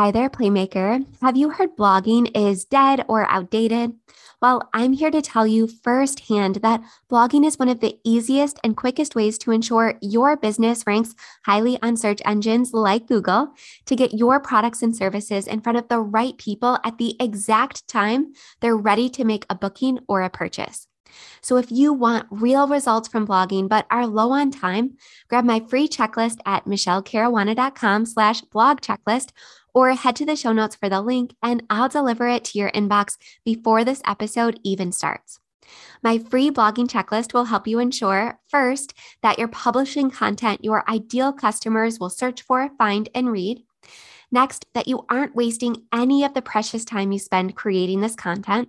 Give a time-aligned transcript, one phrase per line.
[0.00, 1.04] Hi there, Playmaker.
[1.20, 3.92] Have you heard blogging is dead or outdated?
[4.40, 6.80] Well, I'm here to tell you firsthand that
[7.10, 11.78] blogging is one of the easiest and quickest ways to ensure your business ranks highly
[11.82, 13.52] on search engines like Google
[13.84, 17.86] to get your products and services in front of the right people at the exact
[17.86, 20.86] time they're ready to make a booking or a purchase.
[21.40, 24.96] So if you want real results from blogging but are low on time,
[25.28, 29.30] grab my free checklist at michelecaruana.com slash blog checklist
[29.74, 32.70] or head to the show notes for the link and I'll deliver it to your
[32.70, 35.38] inbox before this episode even starts.
[36.02, 41.32] My free blogging checklist will help you ensure first that you're publishing content your ideal
[41.32, 43.62] customers will search for, find, and read.
[44.32, 48.68] Next, that you aren't wasting any of the precious time you spend creating this content.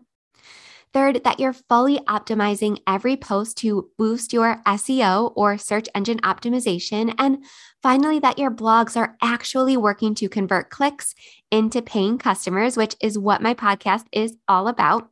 [0.94, 7.14] Third, that you're fully optimizing every post to boost your SEO or search engine optimization.
[7.18, 7.46] And
[7.82, 11.16] finally, that your blogs are actually working to convert clicks
[11.52, 15.10] into paying customers, which is what my podcast is all about.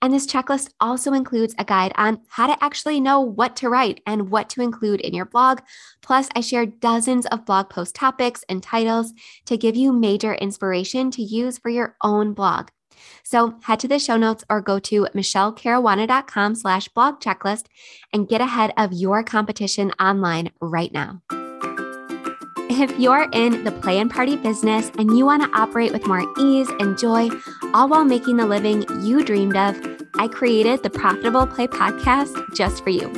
[0.00, 4.00] And this checklist also includes a guide on how to actually know what to write
[4.06, 5.60] and what to include in your blog.
[6.02, 9.12] Plus, I share dozens of blog post topics and titles
[9.46, 12.68] to give you major inspiration to use for your own blog.
[13.24, 17.66] So head to the show notes or go to michelecaruana.com slash blog checklist
[18.12, 21.22] and get ahead of your competition online right now.
[22.80, 26.24] If you're in the play and party business and you want to operate with more
[26.38, 27.28] ease and joy,
[27.74, 29.76] all while making the living you dreamed of,
[30.14, 33.10] I created the Profitable Play podcast just for you.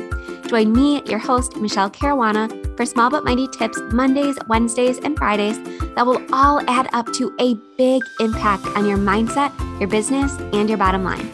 [0.46, 5.58] Join me, your host, Michele Caruana, for small but mighty tips Mondays, Wednesdays, and Fridays
[5.94, 10.70] that will all add up to a big impact on your mindset, your business, and
[10.70, 11.30] your bottom line.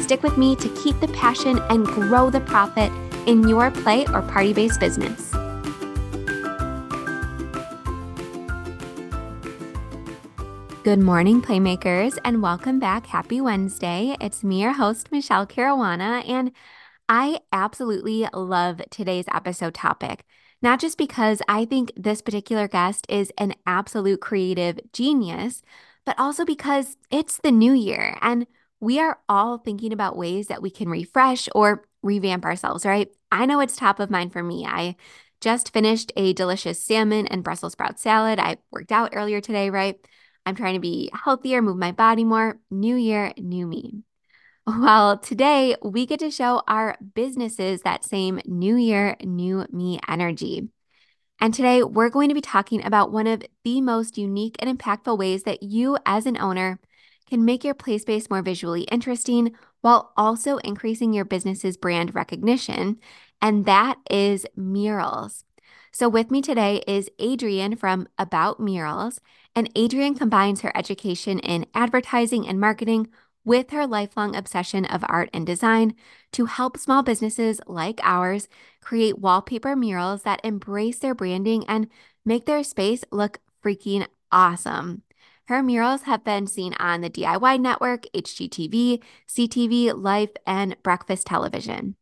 [0.00, 2.90] Stick with me to keep the passion and grow the profit
[3.26, 5.35] in your play or party based business.
[10.86, 13.06] Good morning, Playmakers, and welcome back.
[13.06, 14.16] Happy Wednesday.
[14.20, 16.52] It's me, your host, Michele Caruana, and
[17.08, 20.24] I absolutely love today's episode topic,
[20.62, 25.60] not just because I think this particular guest is an absolute creative genius,
[26.04, 28.46] but also because it's the new year and
[28.78, 33.08] we are all thinking about ways that we can refresh or revamp ourselves, right?
[33.32, 34.64] I know it's top of mind for me.
[34.64, 34.94] I
[35.40, 38.38] just finished a delicious salmon and Brussels sprout salad.
[38.38, 39.98] I worked out earlier today, right?
[40.46, 42.60] I'm trying to be healthier, move my body more.
[42.70, 44.04] New year, new me.
[44.64, 50.68] Well, today we get to show our businesses that same new year, new me energy.
[51.40, 55.18] And today we're going to be talking about one of the most unique and impactful
[55.18, 56.78] ways that you, as an owner,
[57.28, 62.98] can make your play space more visually interesting while also increasing your business's brand recognition.
[63.42, 65.44] And that is murals.
[65.98, 69.18] So, with me today is Adrienne from About Murals.
[69.54, 73.08] And Adrienne combines her education in advertising and marketing
[73.46, 75.94] with her lifelong obsession of art and design
[76.32, 78.46] to help small businesses like ours
[78.82, 81.88] create wallpaper murals that embrace their branding and
[82.26, 85.00] make their space look freaking awesome.
[85.48, 91.96] Her murals have been seen on the DIY Network, HGTV, CTV, Life, and Breakfast Television.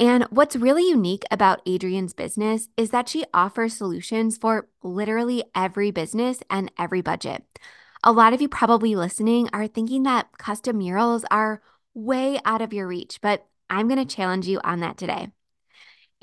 [0.00, 5.90] And what's really unique about Adrienne's business is that she offers solutions for literally every
[5.90, 7.44] business and every budget.
[8.04, 11.60] A lot of you probably listening are thinking that custom murals are
[11.94, 15.32] way out of your reach, but I'm going to challenge you on that today.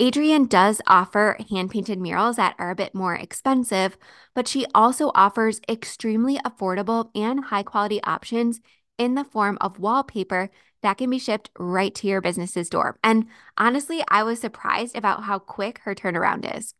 [0.00, 3.98] Adrienne does offer hand painted murals that are a bit more expensive,
[4.34, 8.60] but she also offers extremely affordable and high quality options
[8.98, 10.50] in the form of wallpaper
[10.82, 12.98] that can be shipped right to your business's door.
[13.02, 13.26] And
[13.56, 16.74] honestly, I was surprised about how quick her turnaround is.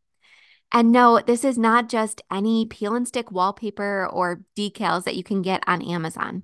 [0.72, 5.22] And no, this is not just any peel and stick wallpaper or decals that you
[5.22, 6.42] can get on Amazon.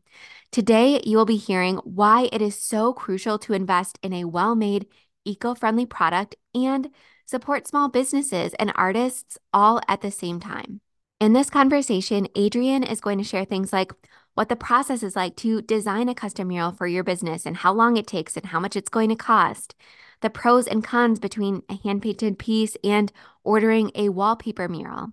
[0.53, 4.55] Today, you will be hearing why it is so crucial to invest in a well
[4.55, 4.87] made,
[5.25, 6.91] eco friendly product and
[7.27, 10.81] support small businesses and artists all at the same time.
[11.21, 13.93] In this conversation, Adrienne is going to share things like
[14.35, 17.73] what the process is like to design a custom mural for your business and how
[17.73, 19.75] long it takes and how much it's going to cost
[20.23, 23.13] the pros and cons between a hand painted piece and
[23.45, 25.09] ordering a wallpaper mural,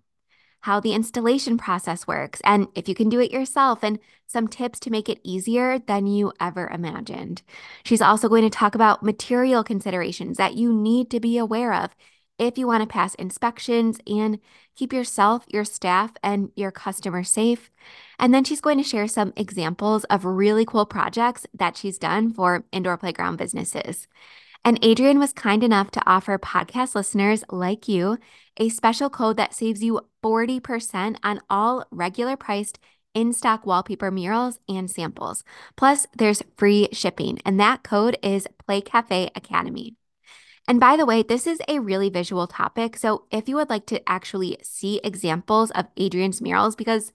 [0.61, 4.79] how the installation process works, and if you can do it yourself, and some tips
[4.79, 7.41] to make it easier than you ever imagined.
[7.83, 11.95] She's also going to talk about material considerations that you need to be aware of
[12.39, 14.39] if you want to pass inspections and
[14.75, 17.69] keep yourself, your staff, and your customers safe.
[18.17, 22.33] And then she's going to share some examples of really cool projects that she's done
[22.33, 24.07] for indoor playground businesses.
[24.65, 28.17] And Adrienne was kind enough to offer podcast listeners like you
[28.57, 32.79] a special code that saves you 40% on all regular priced
[33.13, 35.43] in stock wallpaper murals and samples.
[35.75, 39.98] Plus, there's free shipping, and that code is Play Cafe Academy.
[40.69, 42.95] And by the way, this is a really visual topic.
[42.95, 47.11] So if you would like to actually see examples of Adrienne's murals, because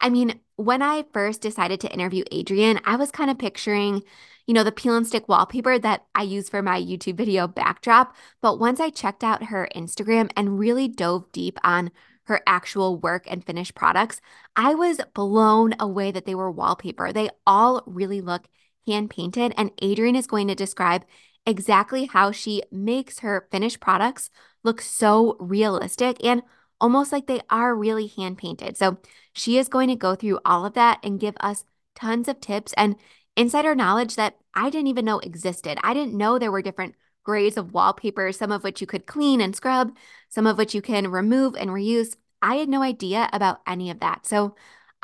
[0.00, 4.02] I mean, when I first decided to interview Adrienne, I was kind of picturing,
[4.46, 8.16] you know, the peel and stick wallpaper that I use for my YouTube video backdrop.
[8.40, 11.90] But once I checked out her Instagram and really dove deep on
[12.24, 14.22] her actual work and finished products,
[14.56, 17.12] I was blown away that they were wallpaper.
[17.12, 18.48] They all really look
[18.86, 19.52] hand painted.
[19.58, 21.04] And Adrienne is going to describe
[21.46, 24.30] exactly how she makes her finished products
[24.62, 26.42] look so realistic and
[26.80, 28.76] almost like they are really hand painted.
[28.76, 28.98] So
[29.32, 31.64] she is going to go through all of that and give us
[31.94, 32.96] tons of tips and
[33.36, 35.78] insider knowledge that I didn't even know existed.
[35.82, 36.94] I didn't know there were different
[37.24, 39.96] grades of wallpaper, some of which you could clean and scrub,
[40.28, 42.16] some of which you can remove and reuse.
[42.42, 44.26] I had no idea about any of that.
[44.26, 44.54] So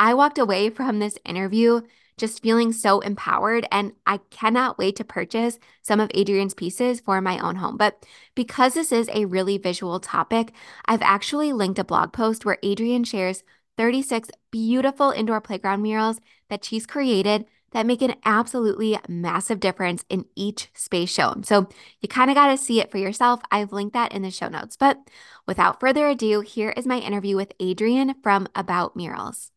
[0.01, 1.83] I walked away from this interview
[2.17, 3.67] just feeling so empowered.
[3.71, 7.77] And I cannot wait to purchase some of Adrienne's pieces for my own home.
[7.77, 8.05] But
[8.35, 10.53] because this is a really visual topic,
[10.87, 13.43] I've actually linked a blog post where Adrienne shares
[13.77, 20.25] 36 beautiful indoor playground murals that she's created that make an absolutely massive difference in
[20.35, 21.45] each space shown.
[21.45, 21.69] So
[22.01, 23.41] you kind of got to see it for yourself.
[23.51, 24.77] I've linked that in the show notes.
[24.77, 24.99] But
[25.47, 29.53] without further ado, here is my interview with Adrienne from About Murals.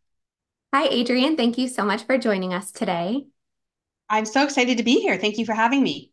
[0.74, 1.38] Hi, Adrienne.
[1.38, 3.28] Thank you so much for joining us today.
[4.10, 5.20] I'm so excited to be here.
[5.20, 6.12] Thank you for having me.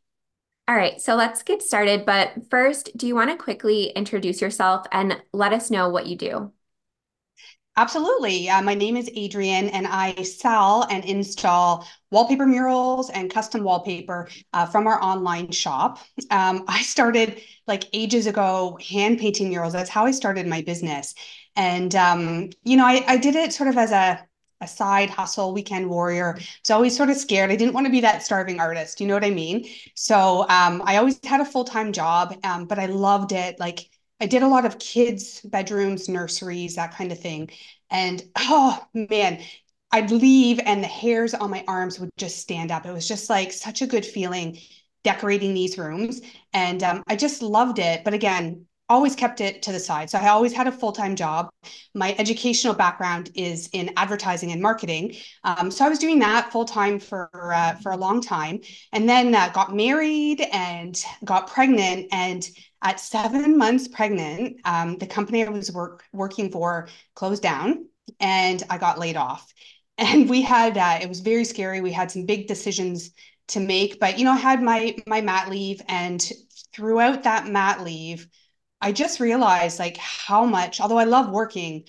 [0.69, 2.05] All right, so let's get started.
[2.05, 6.15] But first, do you want to quickly introduce yourself and let us know what you
[6.15, 6.53] do?
[7.79, 8.51] Absolutely.
[8.51, 14.29] Uh, my name is Adrienne, and I sell and install wallpaper murals and custom wallpaper
[14.53, 16.01] uh, from our online shop.
[16.31, 19.73] Um, I started like ages ago hand painting murals.
[19.73, 21.15] That's how I started my business.
[21.57, 24.27] And, um, you know, I, I did it sort of as a
[24.61, 26.39] a side hustle weekend warrior.
[26.63, 27.51] So I was always sort of scared.
[27.51, 29.01] I didn't want to be that starving artist.
[29.01, 29.67] You know what I mean?
[29.95, 33.59] So um, I always had a full time job, um, but I loved it.
[33.61, 33.89] Like
[34.21, 37.51] I did a lot of kids' bedrooms, nurseries, that kind of thing.
[37.91, 39.43] And oh man,
[39.93, 42.87] I'd leave and the hairs on my arms would just stand up.
[42.87, 44.59] It was just like such a good feeling
[45.03, 46.21] decorating these rooms.
[46.53, 48.05] And um, I just loved it.
[48.05, 50.11] But again, always kept it to the side.
[50.11, 51.49] So I always had a full time job.
[51.95, 55.17] My educational background is in advertising and marketing.
[55.45, 58.61] Um, so I was doing that full time for uh, for a long time,
[58.93, 62.09] and then uh, got married and got pregnant.
[62.13, 62.47] And
[62.83, 67.87] at seven months pregnant, um, the company I was work working for closed down,
[68.19, 69.51] and I got laid off.
[69.99, 71.83] And we had uh, it was very scary.
[71.83, 73.11] We had some big decisions
[73.49, 76.21] to make, but you know, I had my my mat leave, and
[76.73, 78.27] throughout that mat leave
[78.81, 81.85] I just realized like how much, although I love working,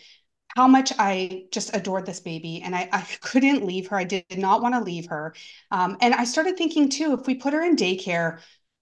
[0.55, 3.97] how much I just adored this baby and I, I couldn't leave her.
[3.97, 5.33] I did not want to leave her.
[5.71, 8.39] Um, and I started thinking too, if we put her in daycare,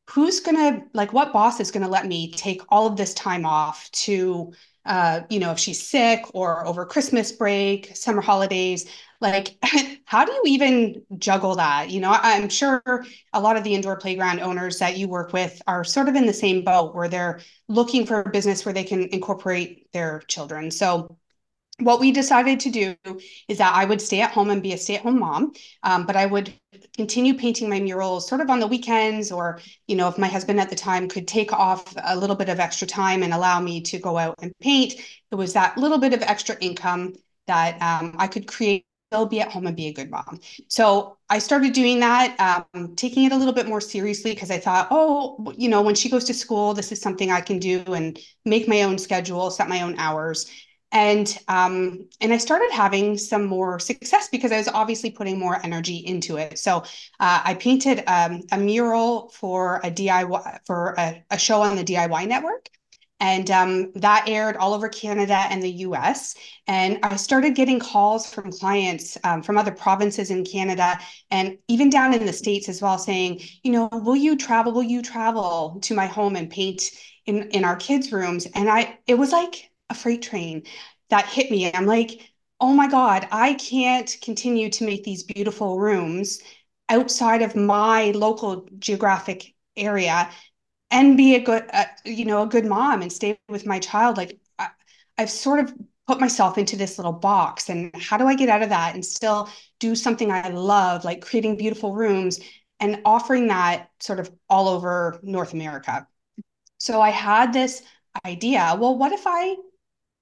[0.09, 3.13] who's going to, like, what boss is going to let me take all of this
[3.13, 4.53] time off to,
[4.85, 8.89] uh, you know, if she's sick or over Christmas break, summer holidays?
[9.21, 9.57] like
[10.05, 12.81] how do you even juggle that you know i'm sure
[13.33, 16.25] a lot of the indoor playground owners that you work with are sort of in
[16.25, 20.71] the same boat where they're looking for a business where they can incorporate their children
[20.71, 21.17] so
[21.79, 22.95] what we decided to do
[23.47, 26.05] is that I would stay at home and be a stay at home mom, um,
[26.05, 26.53] but I would
[26.99, 30.59] continue painting my murals sort of on the weekends, or, you know, if my husband
[30.59, 33.79] at the time could take off a little bit of extra time and allow me
[33.79, 34.95] to go out and paint,
[35.31, 37.13] it was that little bit of extra income
[37.47, 40.39] that um, I could create still be at home and be a good mom.
[40.67, 44.59] So I started doing that, um, taking it a little bit more seriously because I
[44.59, 47.81] thought, oh, you know, when she goes to school, this is something I can do
[47.87, 50.51] and make my own schedule, set my own hours.
[50.91, 55.63] And um, and I started having some more success because I was obviously putting more
[55.63, 56.57] energy into it.
[56.57, 56.77] So
[57.19, 61.83] uh, I painted um, a mural for a DIY for a, a show on the
[61.83, 62.69] DIY network.
[63.21, 66.35] And um, that aired all over Canada and the US.
[66.67, 70.97] And I started getting calls from clients um, from other provinces in Canada
[71.29, 74.71] and even down in the States as well, saying, you know, will you travel?
[74.71, 76.91] Will you travel to my home and paint
[77.25, 78.47] in, in our kids' rooms?
[78.55, 80.63] And I, it was like a freight train
[81.09, 81.71] that hit me.
[81.73, 86.39] I'm like, oh my God, I can't continue to make these beautiful rooms
[86.89, 90.29] outside of my local geographic area
[90.91, 94.17] and be a good uh, you know a good mom and stay with my child
[94.17, 94.69] like I,
[95.17, 95.73] i've sort of
[96.07, 99.05] put myself into this little box and how do i get out of that and
[99.05, 102.39] still do something i love like creating beautiful rooms
[102.79, 106.07] and offering that sort of all over north america
[106.77, 107.83] so i had this
[108.25, 109.55] idea well what if i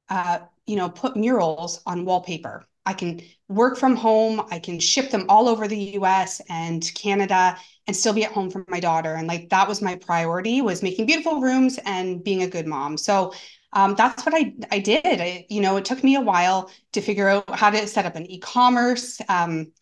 [0.09, 4.41] uh, you know put murals on wallpaper I can work from home.
[4.49, 8.49] I can ship them all over the US and Canada and still be at home
[8.49, 9.13] for my daughter.
[9.15, 12.97] And like that was my priority was making beautiful rooms and being a good mom.
[12.97, 13.33] So
[13.73, 15.01] um, that's what I, I did.
[15.05, 18.15] I, you know, it took me a while to figure out how to set up
[18.15, 19.73] an e-commerce um,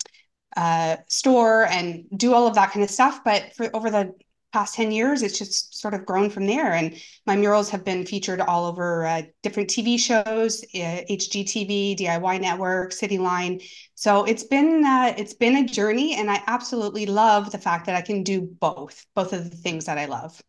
[0.58, 3.24] uh, store and do all of that kind of stuff.
[3.24, 4.16] But for over the
[4.56, 6.72] past 10 years, it's just sort of grown from there.
[6.72, 6.96] And
[7.26, 12.94] my murals have been featured all over uh, different TV shows, uh, HGTV, DIY Network,
[12.94, 13.62] Cityline
[13.96, 17.96] So it's been uh, it's been a journey, and I absolutely love the fact that
[17.98, 20.42] I can do both, both of the things that I love.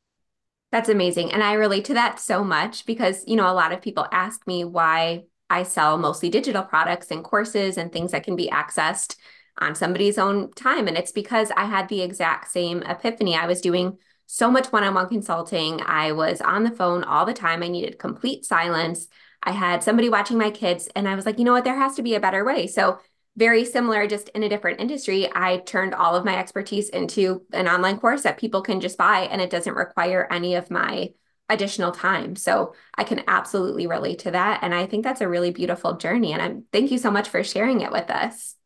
[0.70, 1.32] That's amazing.
[1.32, 4.46] And I relate to that so much because, you know, a lot of people ask
[4.46, 9.16] me why I sell mostly digital products and courses and things that can be accessed
[9.58, 10.88] on somebody's own time.
[10.88, 13.34] And it's because I had the exact same epiphany.
[13.34, 15.80] I was doing so much one on one consulting.
[15.84, 17.62] I was on the phone all the time.
[17.62, 19.08] I needed complete silence.
[19.42, 21.64] I had somebody watching my kids, and I was like, you know what?
[21.64, 22.66] There has to be a better way.
[22.66, 22.98] So,
[23.36, 27.68] very similar, just in a different industry, I turned all of my expertise into an
[27.68, 31.10] online course that people can just buy, and it doesn't require any of my
[31.48, 32.34] additional time.
[32.34, 34.60] So I can absolutely relate to that.
[34.62, 36.32] And I think that's a really beautiful journey.
[36.32, 38.56] And I'm thank you so much for sharing it with us.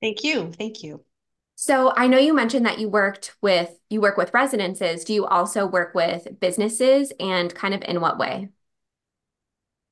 [0.00, 0.52] Thank you.
[0.52, 1.04] Thank you.
[1.54, 5.04] So I know you mentioned that you worked with you work with residences.
[5.04, 8.50] Do you also work with businesses and kind of in what way?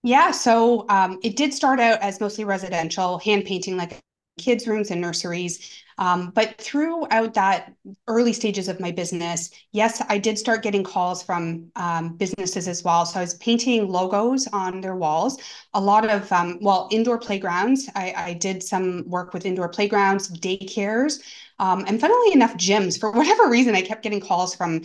[0.03, 4.01] Yeah, so um, it did start out as mostly residential, hand painting like
[4.39, 5.83] kids' rooms and nurseries.
[5.97, 7.73] Um, but throughout that
[8.09, 12.83] early stages of my business, yes, I did start getting calls from um, businesses as
[12.83, 13.07] well.
[13.07, 15.41] So I was painting logos on their walls.
[15.75, 17.89] A lot of, um, well, indoor playgrounds.
[17.95, 21.21] I, I, did some work with indoor playgrounds, daycares.
[21.61, 22.99] Um, and funnily enough, gyms.
[22.99, 24.83] For whatever reason, I kept getting calls from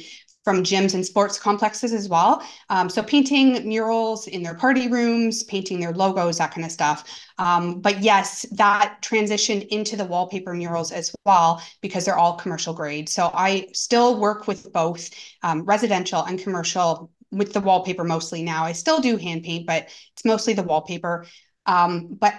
[0.49, 2.41] from gyms and sports complexes as well.
[2.71, 7.03] Um, so painting murals in their party rooms, painting their logos, that kind of stuff.
[7.37, 12.73] Um, but yes, that transitioned into the wallpaper murals as well because they're all commercial
[12.73, 13.09] grade.
[13.09, 15.11] So I still work with both
[15.43, 18.63] um, residential and commercial with the wallpaper mostly now.
[18.63, 21.27] I still do hand paint, but it's mostly the wallpaper.
[21.67, 22.33] Um, but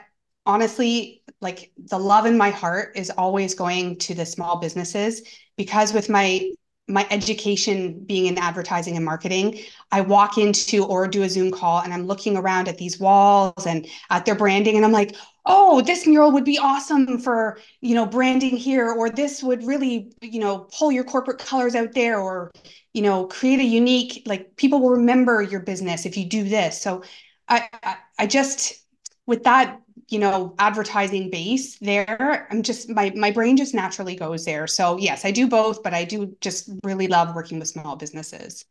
[0.44, 5.22] honestly, like the love in my heart is always going to the small businesses
[5.56, 6.50] because with my
[6.90, 9.61] my education being in advertising and marketing,
[9.92, 13.66] I walk into or do a Zoom call and I'm looking around at these walls
[13.66, 15.16] and at their branding and I'm like,
[15.47, 20.12] "Oh, this mural would be awesome for, you know, branding here or this would really,
[20.20, 22.50] you know, pull your corporate colors out there or,
[22.92, 26.80] you know, create a unique like people will remember your business if you do this."
[26.80, 27.02] So
[27.49, 28.85] I I, I just
[29.26, 34.44] with that you know advertising base there i'm just my my brain just naturally goes
[34.44, 34.66] there.
[34.66, 38.64] So yes i do both but i do just really love working with small businesses.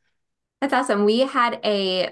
[0.62, 1.06] That's awesome.
[1.06, 2.12] We had a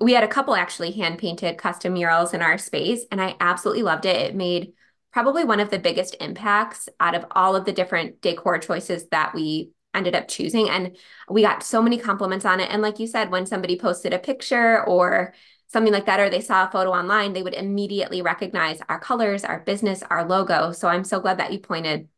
[0.00, 3.82] we had a couple actually hand painted custom murals in our space and i absolutely
[3.82, 4.16] loved it.
[4.16, 4.72] It made
[5.12, 9.34] probably one of the biggest impacts out of all of the different decor choices that
[9.34, 10.68] we ended up choosing.
[10.68, 10.96] And
[11.28, 12.70] we got so many compliments on it.
[12.70, 15.34] And like you said when somebody posted a picture or
[15.68, 19.44] something like that, or they saw a photo online, they would immediately recognize our colors,
[19.44, 20.72] our business, our logo.
[20.72, 22.08] So I'm so glad that you pointed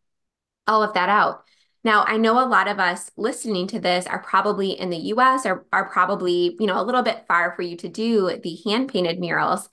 [0.67, 1.45] all of that out.
[1.83, 5.47] Now, I know a lot of us listening to this are probably in the US
[5.47, 8.91] or are probably, you know, a little bit far for you to do the hand
[8.93, 9.69] painted murals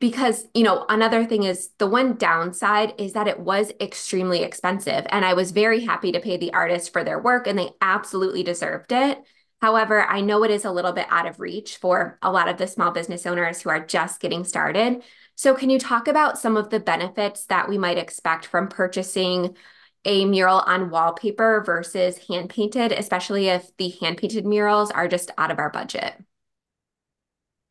[0.00, 5.06] because, you know, another thing is the one downside is that it was extremely expensive
[5.10, 8.42] and I was very happy to pay the artist for their work and they absolutely
[8.42, 9.22] deserved it.
[9.64, 12.58] However, I know it is a little bit out of reach for a lot of
[12.58, 15.02] the small business owners who are just getting started.
[15.36, 19.56] So, can you talk about some of the benefits that we might expect from purchasing
[20.04, 25.30] a mural on wallpaper versus hand painted, especially if the hand painted murals are just
[25.38, 26.12] out of our budget?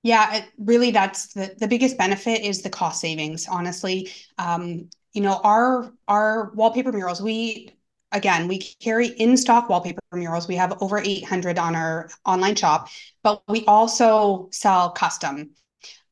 [0.02, 3.48] Yeah, it, really, that's the, the biggest benefit is the cost savings.
[3.48, 4.10] Honestly,
[4.40, 7.70] um, you know, our our wallpaper murals, we
[8.14, 10.48] again, we carry in stock wallpaper murals.
[10.48, 12.88] We have over 800 on our online shop,
[13.24, 15.52] but we also sell custom.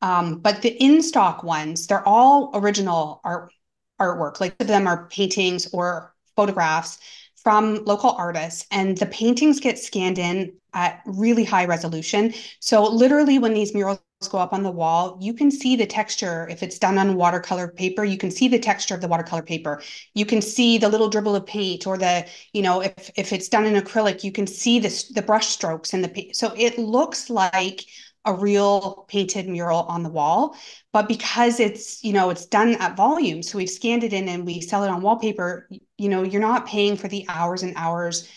[0.02, 3.52] Um, but the in stock ones, they're all original art
[4.00, 4.40] artwork.
[4.40, 6.98] Like them are paintings or photographs
[7.36, 12.34] from local artists, and the paintings get scanned in at really high resolution.
[12.60, 16.48] So literally, when these murals go up on the wall, you can see the texture.
[16.50, 19.82] If it's done on watercolor paper, you can see the texture of the watercolor paper.
[20.14, 23.48] You can see the little dribble of paint or the, you know, if, if it's
[23.48, 26.36] done in acrylic, you can see this, the brush strokes and the paint.
[26.36, 27.84] So it looks like
[28.24, 30.56] a real painted mural on the wall.
[30.92, 34.46] But because it's, you know, it's done at volume, so we've scanned it in and
[34.46, 38.28] we sell it on wallpaper, you know, you're not paying for the hours and hours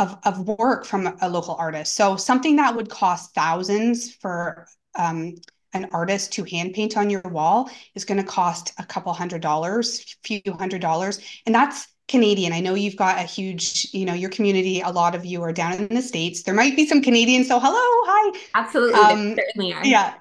[0.00, 1.94] of, of work from a local artist.
[1.94, 4.66] So something that would cost thousands for
[4.98, 5.34] um,
[5.74, 9.42] an artist to hand paint on your wall is going to cost a couple hundred
[9.42, 11.20] dollars, few hundred dollars.
[11.46, 12.52] And that's Canadian.
[12.52, 15.52] I know you've got a huge, you know, your community, a lot of you are
[15.52, 16.42] down in the States.
[16.42, 17.46] There might be some Canadians.
[17.46, 18.40] So hello, hi.
[18.54, 18.98] Absolutely.
[18.98, 19.86] Um, certainly are.
[19.86, 20.14] Yeah.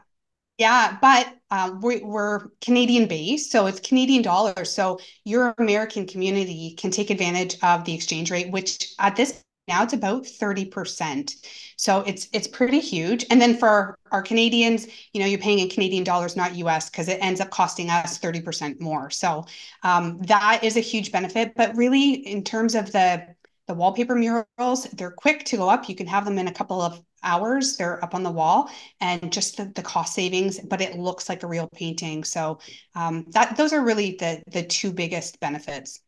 [0.59, 0.97] Yeah.
[1.01, 3.49] But um, we, we're Canadian based.
[3.49, 4.69] So it's Canadian dollars.
[4.71, 9.83] So your American community can take advantage of the exchange rate, which at this now
[9.83, 11.35] it's about 30%.
[11.77, 13.25] So it's it's pretty huge.
[13.29, 17.07] And then for our Canadians, you know, you're paying in Canadian dollars, not US, because
[17.07, 19.09] it ends up costing us 30% more.
[19.09, 19.45] So
[19.83, 21.53] um, that is a huge benefit.
[21.55, 23.27] But really, in terms of the
[23.67, 25.87] the wallpaper murals, they're quick to go up.
[25.87, 27.77] You can have them in a couple of hours.
[27.77, 30.59] They're up on the wall, and just the, the cost savings.
[30.59, 32.23] But it looks like a real painting.
[32.23, 32.59] So
[32.95, 36.01] um, that those are really the the two biggest benefits.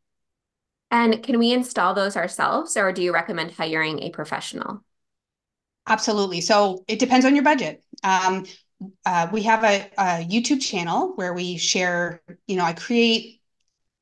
[0.91, 4.83] And can we install those ourselves, or do you recommend hiring a professional?
[5.87, 6.41] Absolutely.
[6.41, 7.83] So it depends on your budget.
[8.03, 8.45] Um,
[9.05, 13.41] uh, we have a, a, YouTube channel where we share, you know, I create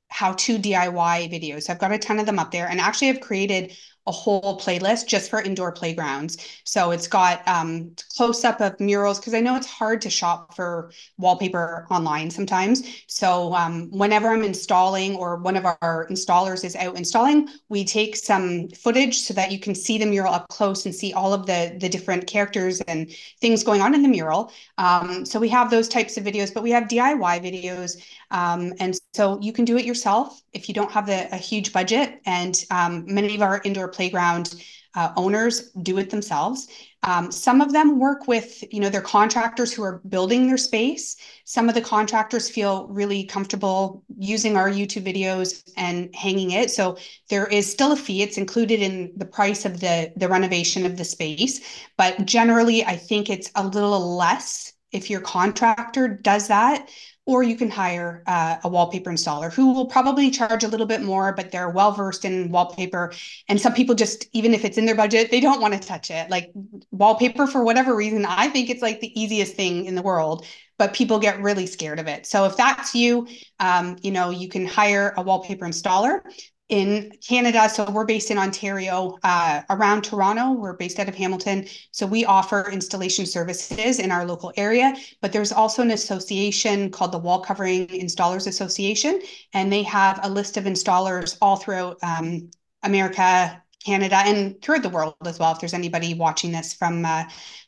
[0.09, 1.69] how to DIY videos.
[1.69, 2.67] I've got a ton of them up there.
[2.67, 3.73] And actually, I've created
[4.09, 6.37] a whole playlist just for indoor playgrounds.
[6.63, 10.55] So it's got um, close up of murals because I know it's hard to shop
[10.55, 12.83] for wallpaper online sometimes.
[13.07, 18.15] So um, whenever I'm installing or one of our installers is out installing, we take
[18.15, 21.45] some footage so that you can see the mural up close and see all of
[21.45, 24.51] the the different characters and things going on in the mural.
[24.79, 28.01] Um, so we have those types of videos, but we have DIY videos.
[28.31, 31.73] Um, and so you can do it yourself if you don't have the, a huge
[31.73, 32.21] budget.
[32.25, 34.55] And um, many of our indoor playground
[34.95, 36.67] uh, owners do it themselves.
[37.03, 41.17] Um, some of them work with, you know, their contractors who are building their space.
[41.43, 46.71] Some of the contractors feel really comfortable using our YouTube videos and hanging it.
[46.71, 46.97] So
[47.29, 48.21] there is still a fee.
[48.21, 51.61] It's included in the price of the the renovation of the space.
[51.97, 56.89] But generally, I think it's a little less if your contractor does that
[57.29, 61.03] or you can hire uh, a wallpaper installer who will probably charge a little bit
[61.03, 63.13] more, but they're well versed in wallpaper.
[63.47, 66.09] And some people just, even if it's in their budget, they don't want to touch
[66.09, 66.27] it.
[66.31, 66.49] Like
[66.89, 70.43] wallpaper, for whatever reason, I think it's like the easiest thing in the world,
[70.79, 72.25] but people get really scared of it.
[72.25, 73.27] So if that's you,
[73.59, 76.21] um, you know, you can hire a wallpaper installer
[76.69, 77.67] in Canada.
[77.67, 80.51] So we're based in Ontario, uh, around Toronto.
[80.51, 81.67] We're based out of Hamilton.
[81.91, 84.95] So we offer installation services in our local area.
[85.21, 89.21] But there's also an association called the Wall Covering Installers Association,
[89.53, 92.49] and they have a list of installers all throughout um,
[92.83, 95.51] America, Canada, and throughout the world as well.
[95.51, 97.23] If there's anybody watching this from uh,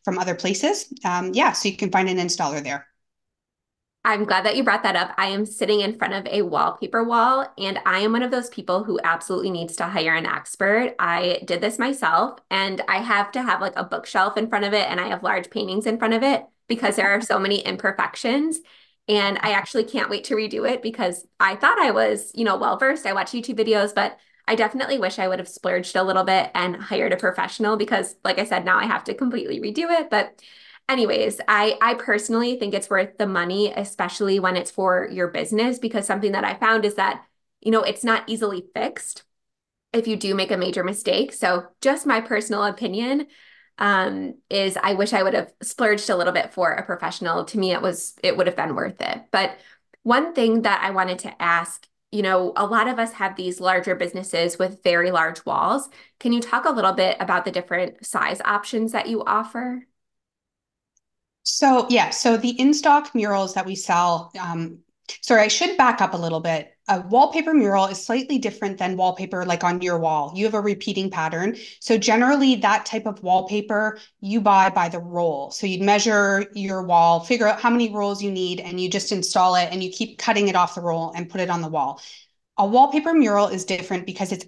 [0.06, 2.88] from other places, um, yeah, so you can find an installer there.
[4.04, 5.14] I'm glad that you brought that up.
[5.18, 8.50] I am sitting in front of a wallpaper wall, and I am one of those
[8.50, 10.96] people who absolutely needs to hire an expert.
[10.98, 14.74] I did this myself, and I have to have like a bookshelf in front of
[14.74, 17.60] it, and I have large paintings in front of it because there are so many
[17.60, 18.60] imperfections.
[19.08, 22.56] And I actually can't wait to redo it because I thought I was, you know,
[22.58, 23.06] well versed.
[23.06, 26.50] I watch YouTube videos, but I definitely wish I would have splurged a little bit
[26.56, 30.10] and hired a professional because, like I said, now I have to completely redo it.
[30.10, 30.42] But
[30.90, 35.80] anyways, I I personally think it's worth the money, especially when it's for your business,
[35.80, 37.24] because something that I found is that,
[37.62, 39.24] you know, it's not easily fixed
[39.94, 41.34] if you do make a major mistake.
[41.34, 43.28] So just my personal opinion
[43.78, 47.46] um, is I wish I would have splurged a little bit for a professional.
[47.46, 49.22] To me, it was it would have been worth it.
[49.32, 49.58] But
[50.04, 53.62] one thing that I wanted to ask you know, a lot of us have these
[53.62, 55.90] larger businesses with very large walls.
[56.20, 59.88] Can you talk a little bit about the different size options that you offer?
[61.44, 64.80] So yeah, so the in-stock murals that we sell, um,
[65.22, 66.76] sorry, I should back up a little bit.
[66.88, 70.34] A wallpaper mural is slightly different than wallpaper like on your wall.
[70.36, 71.56] You have a repeating pattern.
[71.80, 75.52] So generally that type of wallpaper you buy by the roll.
[75.52, 79.12] So you'd measure your wall, figure out how many rolls you need, and you just
[79.12, 81.70] install it and you keep cutting it off the roll and put it on the
[81.70, 82.02] wall.
[82.58, 84.46] A wallpaper mural is different because it's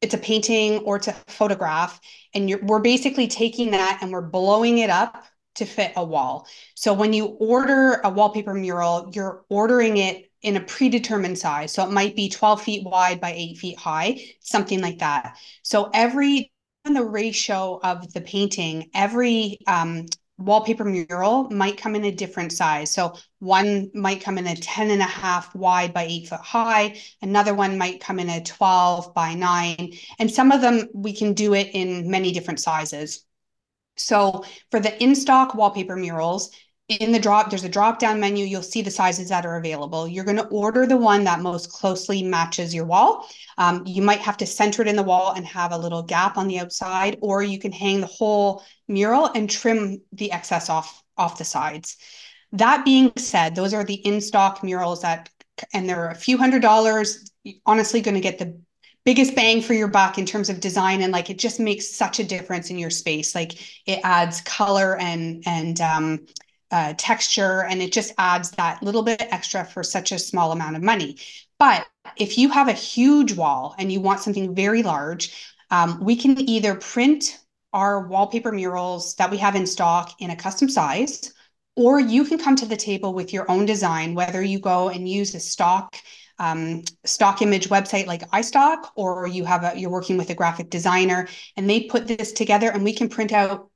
[0.00, 2.00] it's a painting or it's a photograph
[2.32, 5.24] and we're basically taking that and we're blowing it up
[5.58, 6.46] to fit a wall.
[6.74, 11.72] So when you order a wallpaper mural, you're ordering it in a predetermined size.
[11.72, 15.36] So it might be 12 feet wide by eight feet high, something like that.
[15.62, 16.52] So every
[16.86, 20.06] on the ratio of the painting, every um,
[20.38, 22.92] wallpaper mural might come in a different size.
[22.92, 26.98] So one might come in a 10 and a half wide by eight foot high.
[27.20, 29.92] Another one might come in a 12 by nine.
[30.18, 33.24] And some of them, we can do it in many different sizes.
[33.98, 36.50] So for the in-stock wallpaper murals,
[36.88, 38.46] in the drop, there's a drop down menu.
[38.46, 40.08] You'll see the sizes that are available.
[40.08, 43.28] You're going to order the one that most closely matches your wall.
[43.58, 46.38] Um, you might have to center it in the wall and have a little gap
[46.38, 51.02] on the outside, or you can hang the whole mural and trim the excess off,
[51.18, 51.98] off the sides.
[52.52, 55.28] that being said, those are the in stock murals that,
[55.74, 57.30] and they're a few hundred dollars.
[57.66, 58.58] Honestly, going to get the
[59.08, 62.20] biggest bang for your buck in terms of design and like it just makes such
[62.20, 63.34] a difference in your space.
[63.34, 63.54] Like
[63.86, 66.26] it adds color and and um,
[66.70, 70.76] uh, texture and it just adds that little bit extra for such a small amount
[70.76, 71.16] of money.
[71.58, 71.86] But
[72.18, 76.38] if you have a huge wall and you want something very large um, we can
[76.40, 77.38] either print
[77.72, 81.32] our wallpaper murals that we have in stock in a custom size
[81.76, 85.08] or you can come to the table with your own design whether you go and
[85.08, 85.96] use a stock
[86.38, 90.70] um, stock image website like iStock, or you have a you're working with a graphic
[90.70, 93.70] designer and they put this together and we can print out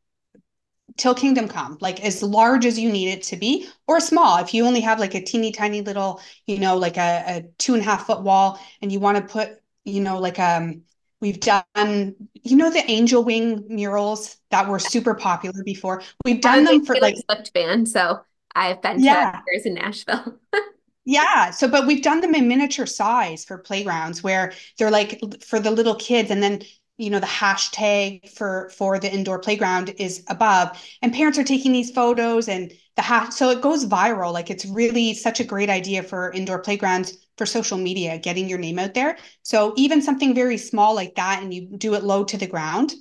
[0.97, 4.39] till kingdom come like as large as you need it to be or small.
[4.39, 7.75] If you only have like a teeny tiny little you know like a, a two
[7.75, 10.83] and a half foot wall and you want to put you know like um
[11.21, 16.03] we've done you know the angel wing murals that were super popular before?
[16.25, 17.17] We've done them for like
[17.55, 18.21] fan so
[18.55, 19.41] I've been to yeah.
[19.65, 20.39] in Nashville
[21.05, 21.51] Yeah.
[21.51, 25.71] So, but we've done them in miniature size for playgrounds where they're like for the
[25.71, 26.63] little kids, and then
[26.97, 31.73] you know the hashtag for for the indoor playground is above, and parents are taking
[31.73, 33.35] these photos and the hash.
[33.35, 34.33] So it goes viral.
[34.33, 38.59] Like it's really such a great idea for indoor playgrounds for social media, getting your
[38.59, 39.19] name out there.
[39.43, 42.95] So even something very small like that, and you do it low to the ground,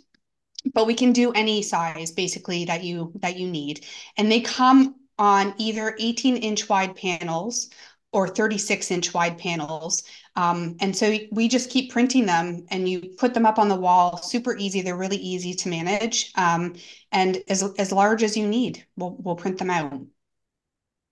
[0.74, 3.86] but we can do any size basically that you that you need,
[4.18, 7.70] and they come on either 18 inch wide panels
[8.12, 10.04] or 36 inch wide panels.
[10.36, 13.76] Um, and so we just keep printing them and you put them up on the
[13.76, 14.82] wall, super easy.
[14.82, 16.32] They're really easy to manage.
[16.36, 16.76] Um,
[17.12, 20.02] and as, as large as you need, we'll, we'll print them out.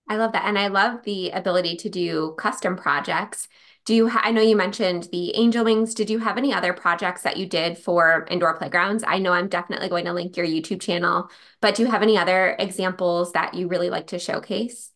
[0.08, 0.44] I love that.
[0.44, 3.48] And I love the ability to do custom projects.
[3.86, 5.94] Do you, ha- I know you mentioned the angel wings.
[5.94, 9.04] Did you have any other projects that you did for indoor playgrounds?
[9.06, 12.18] I know I'm definitely going to link your YouTube channel, but do you have any
[12.18, 14.90] other examples that you really like to showcase?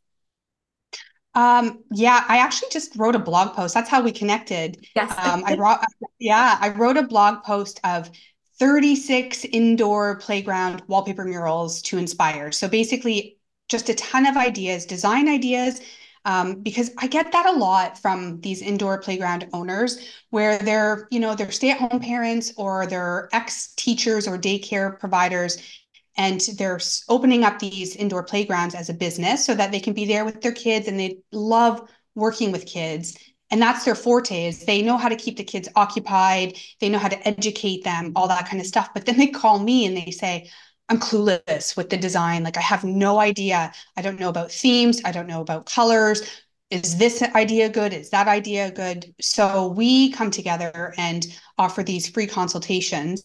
[1.35, 3.75] Um, yeah, I actually just wrote a blog post.
[3.75, 4.87] That's how we connected.
[4.95, 5.11] Yes.
[5.19, 5.79] Um, I wrote,
[6.19, 8.11] yeah, I wrote a blog post of
[8.59, 12.53] 36 indoor playground wallpaper murals to inspire.
[12.53, 15.81] So basically, just a ton of ideas, design ideas,
[16.25, 21.21] um, because I get that a lot from these indoor playground owners where they're, you
[21.21, 25.59] know, they're stay-at-home parents or they're ex-teachers or daycare providers
[26.17, 30.05] and they're opening up these indoor playgrounds as a business so that they can be
[30.05, 33.17] there with their kids and they love working with kids.
[33.51, 36.57] And that's their forte is they know how to keep the kids occupied.
[36.81, 38.91] They know how to educate them all that kind of stuff.
[38.95, 40.51] But then they call me and they say
[40.89, 42.43] i'm clueless with the design.
[42.43, 43.73] Like i have no idea.
[43.97, 45.01] I don't know about themes.
[45.05, 46.23] I don't know about colors.
[46.71, 47.93] Is this idea good?
[47.93, 49.15] Is that idea good?
[49.21, 51.27] So we come together and
[51.59, 53.25] offer these free consultations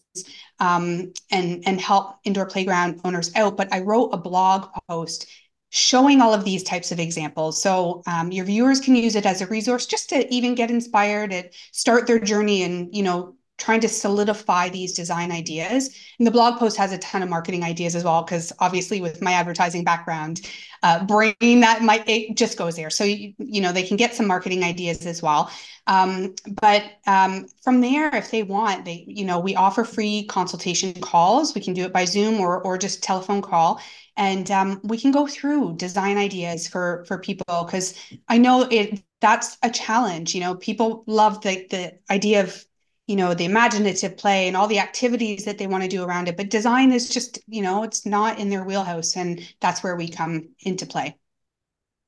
[0.60, 3.56] um, and and help indoor playground owners out.
[3.56, 5.26] But I wrote a blog post
[5.70, 7.62] showing all of these types of examples.
[7.62, 11.32] So um, your viewers can use it as a resource just to even get inspired
[11.32, 15.94] and start their journey and you know trying to solidify these design ideas.
[16.18, 19.22] And the blog post has a ton of marketing ideas as well, because obviously with
[19.22, 20.40] my advertising background,
[20.82, 22.90] uh, bringing that might it just goes there.
[22.90, 25.50] So you, you know they can get some marketing ideas as well.
[25.86, 30.94] Um, but um, from there, if they want, they you know we offer free consultation
[30.94, 31.54] calls.
[31.54, 33.80] We can do it by Zoom or or just telephone call,
[34.16, 37.94] and um, we can go through design ideas for for people because
[38.28, 40.34] I know it that's a challenge.
[40.34, 42.64] You know, people love the the idea of
[43.10, 46.28] you know the imaginative play and all the activities that they want to do around
[46.28, 49.96] it but design is just you know it's not in their wheelhouse and that's where
[49.96, 51.16] we come into play.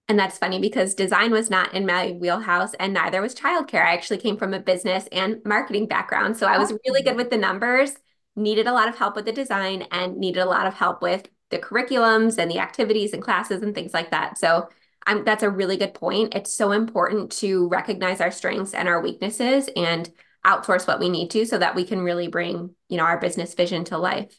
[0.08, 3.84] And that's funny because design was not in my wheelhouse and neither was childcare.
[3.84, 7.30] I actually came from a business and marketing background so i was really good with
[7.30, 7.96] the numbers
[8.36, 11.28] needed a lot of help with the design and needed a lot of help with
[11.50, 14.38] the curriculums and the activities and classes and things like that.
[14.38, 14.68] So
[15.06, 16.34] I'm, that's a really good point.
[16.34, 20.10] It's so important to recognize our strengths and our weaknesses and
[20.46, 23.55] outsource what we need to so that we can really bring, you know, our business
[23.55, 24.38] vision to life.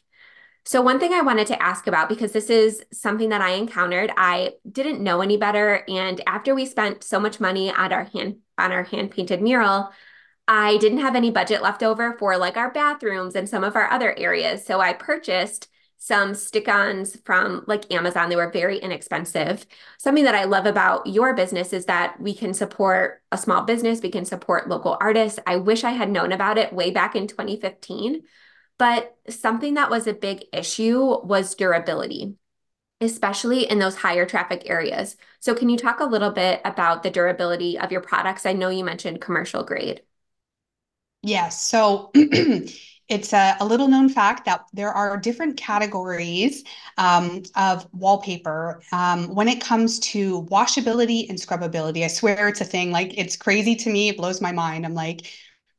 [0.66, 4.10] So one thing I wanted to ask about because this is something that I encountered,
[4.16, 8.36] I didn't know any better and after we spent so much money on our hand
[8.56, 9.90] on our hand painted mural,
[10.48, 13.90] I didn't have any budget left over for like our bathrooms and some of our
[13.90, 14.64] other areas.
[14.64, 15.68] So I purchased
[16.04, 18.28] some stick-ons from like Amazon.
[18.28, 19.64] They were very inexpensive.
[19.96, 24.02] Something that I love about your business is that we can support a small business,
[24.02, 25.38] we can support local artists.
[25.46, 28.22] I wish I had known about it way back in 2015.
[28.76, 32.34] But something that was a big issue was durability,
[33.00, 35.16] especially in those higher traffic areas.
[35.40, 38.44] So, can you talk a little bit about the durability of your products?
[38.44, 40.02] I know you mentioned commercial grade.
[41.22, 41.66] Yes.
[41.66, 42.12] So
[43.08, 46.64] it's a, a little known fact that there are different categories
[46.96, 52.04] um, of wallpaper um, when it comes to washability and scrubbability.
[52.04, 52.90] I swear it's a thing.
[52.92, 54.08] Like it's crazy to me.
[54.08, 54.86] It blows my mind.
[54.86, 55.26] I'm like,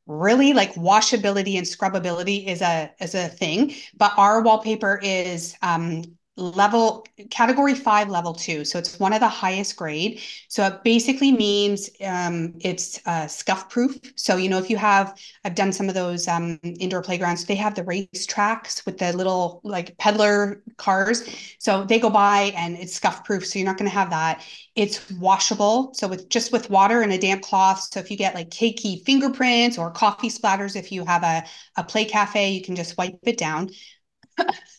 [0.06, 6.04] really like washability and scrubbability is a is a thing but our wallpaper is um
[6.36, 8.64] level category five level two.
[8.64, 10.20] So it's one of the highest grade.
[10.48, 13.98] So it basically means um, it's uh, scuff proof.
[14.16, 17.54] So you know if you have i've done some of those um, indoor playgrounds they
[17.54, 21.28] have the race tracks with the little like peddler cars.
[21.58, 24.44] So they go by and it's scuff proof so you're not going to have that.
[24.74, 27.88] It's washable so with just with water and a damp cloth.
[27.92, 31.44] So if you get like cakey fingerprints or coffee splatters if you have a,
[31.76, 33.70] a play cafe you can just wipe it down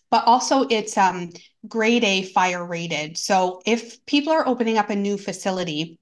[0.09, 1.31] but also it's um,
[1.67, 3.17] grade A fire rated.
[3.17, 5.99] So if people are opening up a new facility,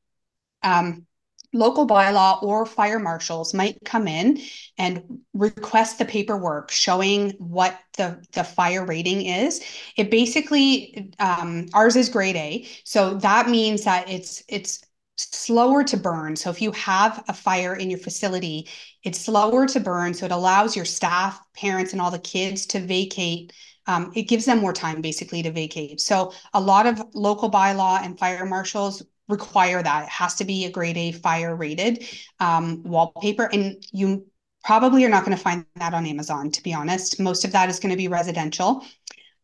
[0.64, 1.06] um,
[1.54, 4.40] local bylaw or fire marshals might come in
[4.78, 9.64] and request the paperwork showing what the, the fire rating is.
[9.96, 14.84] It basically um, ours is grade A, so that means that it's it's
[15.16, 16.36] slower to burn.
[16.36, 18.68] So if you have a fire in your facility,
[19.04, 20.14] it's slower to burn.
[20.14, 23.54] So it allows your staff, parents, and all the kids to vacate
[23.88, 26.02] um, it gives them more time basically to vacate.
[26.02, 30.04] So a lot of local bylaw and fire marshals require that.
[30.04, 32.06] It has to be a grade A fire rated
[32.40, 33.50] um, wallpaper.
[33.52, 34.26] And you
[34.64, 37.20] probably are not going to find that on Amazon, to be honest.
[37.20, 38.84] Most of that is going to be residential.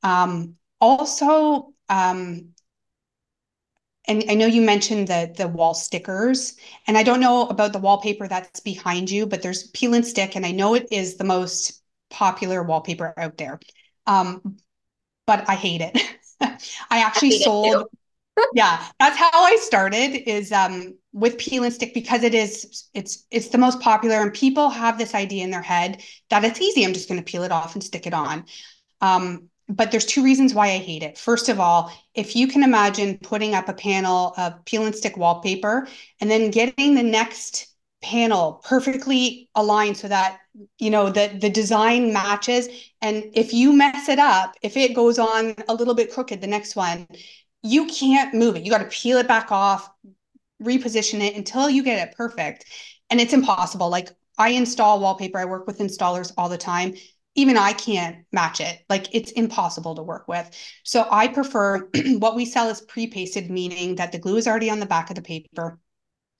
[0.03, 2.49] Um, also, um,
[4.07, 6.55] and I know you mentioned the the wall stickers,
[6.87, 10.35] and I don't know about the wallpaper that's behind you, but there's peel and stick,
[10.35, 13.59] and I know it is the most popular wallpaper out there.
[14.07, 14.57] Um,
[15.27, 15.97] but I hate it.
[16.41, 17.85] I actually I sold.
[18.53, 20.27] yeah, that's how I started.
[20.27, 24.33] Is um, with peel and stick because it is it's it's the most popular, and
[24.33, 26.83] people have this idea in their head that it's easy.
[26.83, 28.45] I'm just going to peel it off and stick it on.
[28.99, 31.17] Um, but there's two reasons why I hate it.
[31.17, 35.17] First of all, if you can imagine putting up a panel of peel and stick
[35.17, 35.87] wallpaper
[36.19, 37.67] and then getting the next
[38.03, 40.39] panel perfectly aligned so that
[40.79, 42.67] you know the the design matches.
[43.01, 46.47] And if you mess it up if it goes on a little bit crooked the
[46.47, 47.07] next one
[47.63, 48.63] you can't move it.
[48.63, 49.89] You got to peel it back off
[50.61, 52.65] reposition it until you get it perfect.
[53.09, 53.89] And it's impossible.
[53.89, 55.37] Like i install wallpaper.
[55.37, 56.95] I work with installers all the time
[57.35, 60.49] even i can't match it like it's impossible to work with
[60.83, 61.79] so i prefer
[62.19, 65.15] what we sell is pre-pasted meaning that the glue is already on the back of
[65.15, 65.79] the paper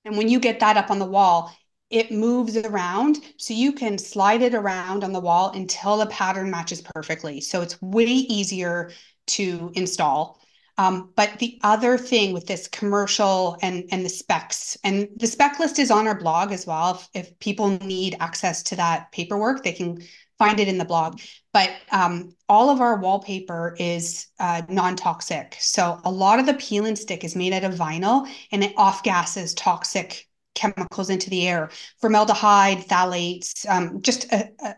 [0.06, 1.56] and when you get that up on the wall,
[1.90, 3.20] it moves around.
[3.38, 7.42] So you can slide it around on the wall until the pattern matches perfectly.
[7.42, 8.92] So it's way easier
[9.28, 10.40] to install.
[10.78, 15.60] Um, but the other thing with this commercial and and the specs and the spec
[15.60, 17.02] list is on our blog as well.
[17.14, 20.02] If, if people need access to that paperwork, they can
[20.42, 21.22] find it in the blog.
[21.54, 25.56] But um, all of our wallpaper is uh, non-toxic.
[25.60, 28.74] So a lot of the peel and stick is made out of vinyl and it
[28.76, 34.76] off gases toxic chemicals into the air, formaldehyde, phthalates, um, just a, a,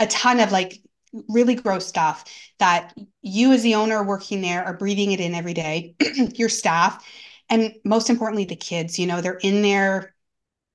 [0.00, 0.82] a ton of like
[1.28, 2.24] really gross stuff
[2.58, 5.94] that you as the owner working there are breathing it in every day,
[6.34, 7.06] your staff,
[7.48, 10.12] and most importantly, the kids, you know, they're in there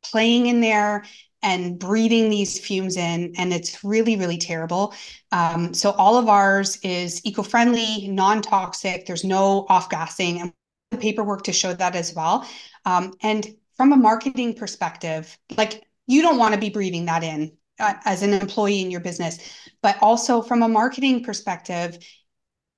[0.02, 1.04] playing in there
[1.42, 4.94] and breathing these fumes in and it's really really terrible.
[5.32, 9.06] Um, so all of ours is eco-friendly non-toxic.
[9.06, 10.54] There's no off-gassing and
[10.92, 12.48] the paperwork to show that as well.
[12.86, 13.48] Um, and
[13.78, 18.24] from a marketing perspective like you don't want to be breathing that in uh, as
[18.24, 19.40] an employee in your business.
[19.82, 22.00] But also from a marketing perspective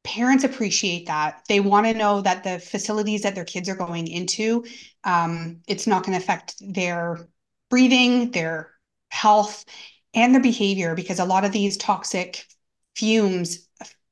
[0.03, 1.41] parents appreciate that.
[1.47, 4.65] They want to know that the facilities that their kids are going into
[5.03, 7.27] um, it's not going to affect their
[7.71, 8.69] breathing, their
[9.09, 9.65] health,
[10.13, 12.45] and their behavior because a lot of these toxic
[12.95, 13.67] fumes,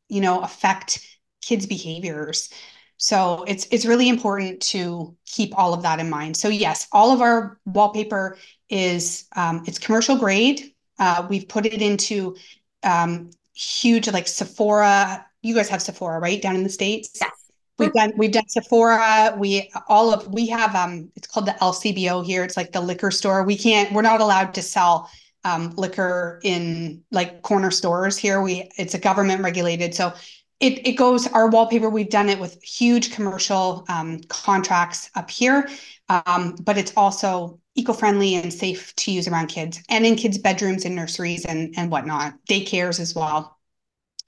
[0.08, 1.06] you know, affect
[1.42, 2.50] kids' behaviors.
[2.98, 6.36] So it's it's really important to keep all of that in mind.
[6.36, 8.38] So yes, all of our wallpaper
[8.70, 10.74] is um, it's commercial grade.
[10.98, 12.36] Uh, we've put it into
[12.84, 15.26] um, huge like Sephora.
[15.42, 17.12] You guys have Sephora, right, down in the states?
[17.22, 17.32] Yes.
[17.80, 19.36] We've done we've done Sephora.
[19.38, 22.44] We all of we have um it's called the LCBO here.
[22.44, 23.44] It's like the liquor store.
[23.44, 25.10] We can't we're not allowed to sell
[25.46, 28.42] um liquor in like corner stores here.
[28.42, 29.96] We it's a government regulated.
[29.96, 30.14] So
[30.60, 31.90] it it goes our wallpaper.
[31.90, 35.70] We've done it with huge commercial um, contracts up here,
[36.10, 40.84] um, but it's also eco-friendly and safe to use around kids and in kids' bedrooms
[40.84, 43.59] and nurseries and and whatnot, daycares as well.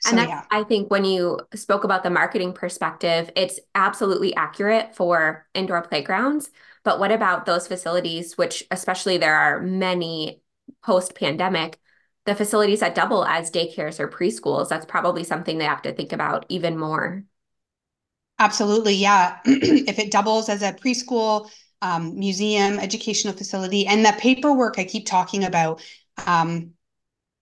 [0.01, 0.43] So, and that's, yeah.
[0.51, 6.49] I think when you spoke about the marketing perspective, it's absolutely accurate for indoor playgrounds.
[6.83, 10.41] But what about those facilities, which especially there are many
[10.83, 11.79] post pandemic
[12.25, 16.13] the facilities that double as daycares or preschools, that's probably something they have to think
[16.13, 17.23] about even more.
[18.37, 18.95] Absolutely.
[18.95, 19.39] Yeah.
[19.45, 21.49] if it doubles as a preschool,
[21.81, 25.81] um, museum, educational facility, and the paperwork I keep talking about,
[26.27, 26.71] um,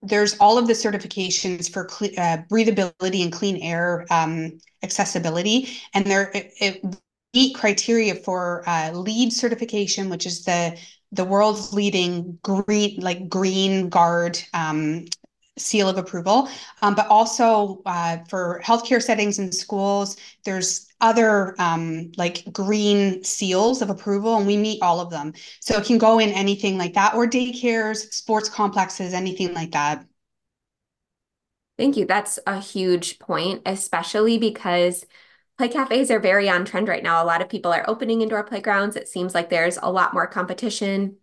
[0.01, 1.85] there's all of the certifications for
[2.17, 6.95] uh, breathability and clean air um, accessibility, and there it, it
[7.33, 10.77] meet criteria for uh, LEED certification, which is the
[11.11, 15.05] the world's leading green like GREENGUARD um,
[15.59, 16.49] seal of approval,
[16.81, 23.81] um, but also uh, for healthcare settings and schools, there's other um, like green seals
[23.81, 25.33] of approval, and we meet all of them.
[25.61, 30.05] So it can go in anything like that, or daycares, sports complexes, anything like that.
[31.77, 32.05] Thank you.
[32.05, 35.05] That's a huge point, especially because
[35.57, 37.23] play cafes are very on trend right now.
[37.23, 38.97] A lot of people are opening indoor playgrounds.
[38.97, 41.17] It seems like there's a lot more competition,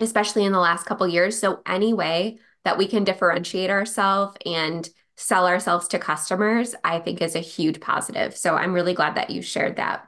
[0.00, 1.38] especially in the last couple years.
[1.38, 2.38] So any way
[2.68, 7.80] that we can differentiate ourselves and sell ourselves to customers, I think is a huge
[7.80, 8.36] positive.
[8.36, 10.06] So I'm really glad that you shared that.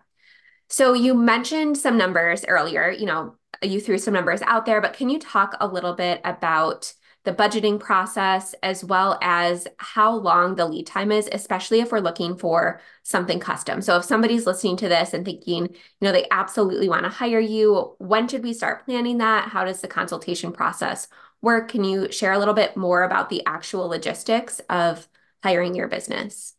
[0.68, 4.92] So you mentioned some numbers earlier, you know, you threw some numbers out there, but
[4.92, 6.92] can you talk a little bit about
[7.24, 11.98] the budgeting process as well as how long the lead time is, especially if we're
[12.00, 13.82] looking for something custom.
[13.82, 17.40] So if somebody's listening to this and thinking, you know, they absolutely want to hire
[17.40, 19.48] you, when should we start planning that?
[19.48, 21.08] How does the consultation process
[21.42, 21.70] work?
[21.70, 25.08] Can you share a little bit more about the actual logistics of
[25.42, 26.54] hiring your business?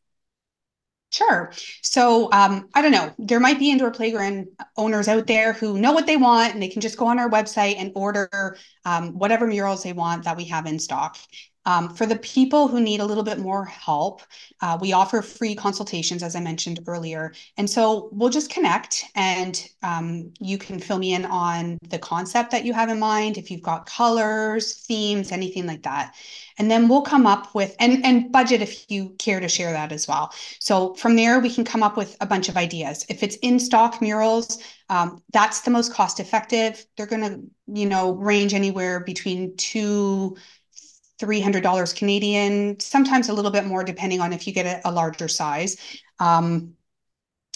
[1.11, 1.51] Sure.
[1.81, 3.13] So um, I don't know.
[3.19, 6.69] There might be indoor playground owners out there who know what they want, and they
[6.69, 10.45] can just go on our website and order um, whatever murals they want that we
[10.45, 11.17] have in stock.
[11.65, 14.23] Um, for the people who need a little bit more help,
[14.61, 17.33] uh, we offer free consultations, as I mentioned earlier.
[17.57, 22.51] And so we'll just connect and um, you can fill me in on the concept
[22.51, 26.15] that you have in mind, if you've got colors, themes, anything like that.
[26.57, 29.91] And then we'll come up with, and, and budget if you care to share that
[29.91, 30.33] as well.
[30.59, 33.05] So from there, we can come up with a bunch of ideas.
[33.09, 36.85] If it's in stock murals, um, that's the most cost effective.
[36.97, 37.41] They're going to,
[37.79, 40.37] you know, range anywhere between two
[41.21, 45.27] $300 Canadian, sometimes a little bit more depending on if you get a, a larger
[45.27, 45.77] size.
[46.19, 46.73] Um,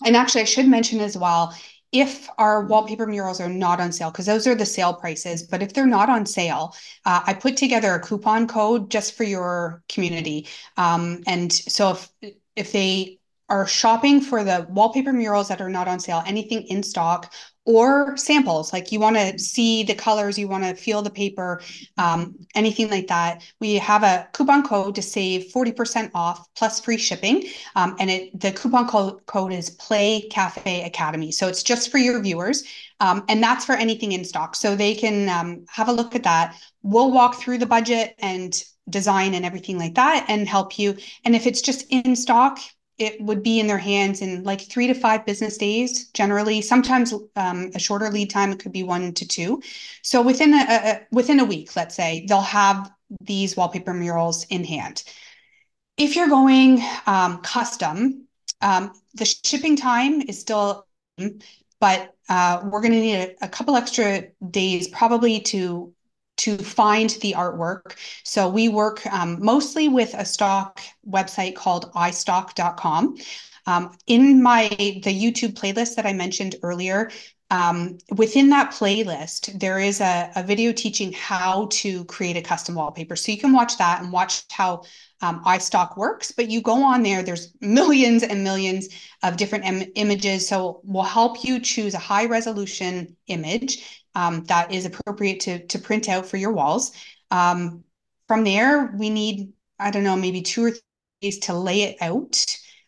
[0.05, 1.55] and actually, I should mention as well
[1.91, 5.63] if our wallpaper murals are not on sale, because those are the sale prices, but
[5.63, 6.75] if they're not on sale,
[7.05, 10.47] uh, I put together a coupon code just for your community.
[10.75, 15.87] Um, and so if if they are shopping for the wallpaper murals that are not
[15.87, 17.33] on sale, anything in stock
[17.65, 21.61] or samples, like you want to see the colors, you want to feel the paper,
[21.97, 23.41] um, anything like that.
[23.59, 27.47] We have a coupon code to save 40% off plus free shipping.
[27.75, 31.31] Um, and it the coupon co- code is Play Cafe Academy.
[31.31, 32.63] So it's just for your viewers.
[32.99, 34.55] Um, and that's for anything in stock.
[34.55, 36.55] So they can um, have a look at that.
[36.83, 40.95] We'll walk through the budget and design and everything like that and help you.
[41.23, 42.59] And if it's just in stock,
[42.97, 46.61] it would be in their hands in like three to five business days generally.
[46.61, 49.61] Sometimes um, a shorter lead time it could be one to two.
[50.01, 54.63] So within a, a, within a week let's say they'll have these wallpaper murals in
[54.63, 55.03] hand.
[55.97, 58.27] If you're going um, custom
[58.61, 60.87] um, the shipping time is still
[61.79, 65.93] but uh, we're going to need a, a couple extra days probably to
[66.45, 67.95] to find the artwork.
[68.23, 70.79] So we work um, mostly with a stock
[71.09, 73.17] website called istock.com.
[73.67, 77.09] Um, in my the YouTube playlist that I mentioned earlier,
[77.49, 82.75] um, within that playlist, there is a, a, video teaching how to create a custom
[82.75, 83.15] wallpaper.
[83.15, 84.83] So you can watch that and watch how
[85.21, 86.31] um, iStock works.
[86.31, 88.89] But you go on there, there's millions and millions
[89.23, 90.47] of different Im- images.
[90.47, 95.79] So we'll help you choose a high resolution image um, that is appropriate to, to
[95.79, 96.91] print out for your walls.
[97.31, 97.83] Um,
[98.27, 100.81] from there, we need, I don't know, maybe two or three
[101.21, 102.43] days to lay it out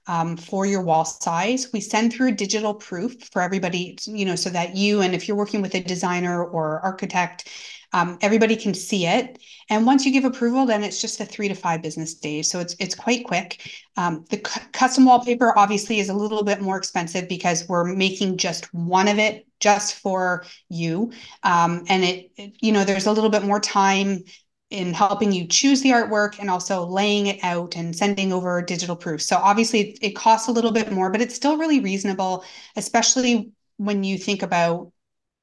[0.07, 1.71] um, for your wall size.
[1.73, 5.27] We send through a digital proof for everybody, you know, so that you, and if
[5.27, 7.49] you're working with a designer or architect,
[7.93, 9.39] um, everybody can see it.
[9.69, 12.49] And once you give approval, then it's just a three to five business days.
[12.49, 13.69] So it's it's quite quick.
[13.95, 18.73] Um, the custom wallpaper obviously is a little bit more expensive because we're making just
[18.73, 21.11] one of it just for you.
[21.43, 24.23] Um, and it, it, you know, there's a little bit more time
[24.69, 28.95] in helping you choose the artwork and also laying it out and sending over digital
[28.97, 29.21] proof.
[29.21, 32.43] So obviously it costs a little bit more, but it's still really reasonable,
[32.75, 34.91] especially when you think about,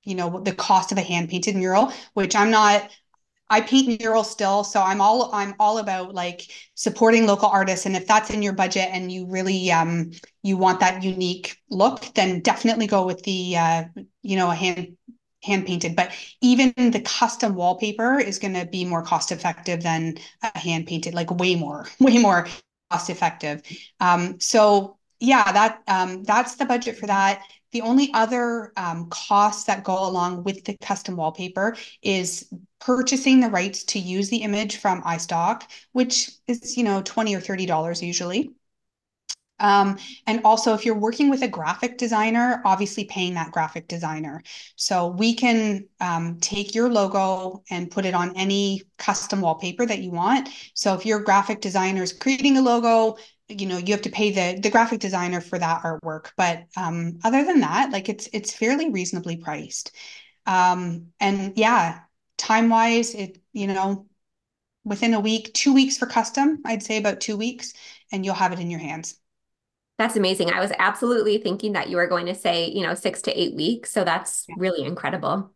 [0.04, 2.90] you know, the cost of a hand painted mural, which I'm not
[3.50, 6.42] I paint murals still, so I'm all I'm all about like
[6.74, 7.86] supporting local artists.
[7.86, 12.04] And if that's in your budget and you really um you want that unique look,
[12.14, 13.84] then definitely go with the uh
[14.22, 14.96] you know a hand
[15.42, 20.16] hand painted but even the custom wallpaper is going to be more cost effective than
[20.42, 22.46] a hand painted like way more way more
[22.90, 23.62] cost effective
[24.00, 27.42] um, so yeah that um, that's the budget for that
[27.74, 32.48] the only other um, costs that go along with the custom wallpaper is
[32.80, 37.40] purchasing the rights to use the image from iStock, which is, you know, 20 or
[37.40, 38.52] $30 usually.
[39.58, 44.42] Um, and also, if you're working with a graphic designer, obviously paying that graphic designer.
[44.76, 50.00] So we can um, take your logo and put it on any custom wallpaper that
[50.00, 50.48] you want.
[50.74, 53.16] So if your graphic designer is creating a logo,
[53.48, 56.30] you know you have to pay the the graphic designer for that artwork.
[56.36, 59.92] But um, other than that, like it's it's fairly reasonably priced.
[60.46, 62.00] Um, and yeah,
[62.38, 64.06] time wise, it you know
[64.84, 67.72] within a week, two weeks for custom, I'd say about two weeks,
[68.12, 69.18] and you'll have it in your hands.
[69.96, 70.50] That's amazing.
[70.50, 73.54] I was absolutely thinking that you were going to say, you know, six to eight
[73.54, 73.92] weeks.
[73.92, 74.56] So that's yeah.
[74.58, 75.52] really incredible.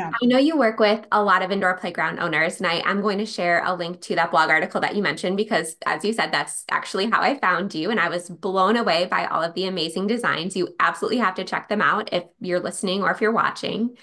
[0.00, 3.18] I know you work with a lot of indoor playground owners, and I am going
[3.18, 6.32] to share a link to that blog article that you mentioned because, as you said,
[6.32, 7.90] that's actually how I found you.
[7.90, 10.56] And I was blown away by all of the amazing designs.
[10.56, 13.96] You absolutely have to check them out if you're listening or if you're watching.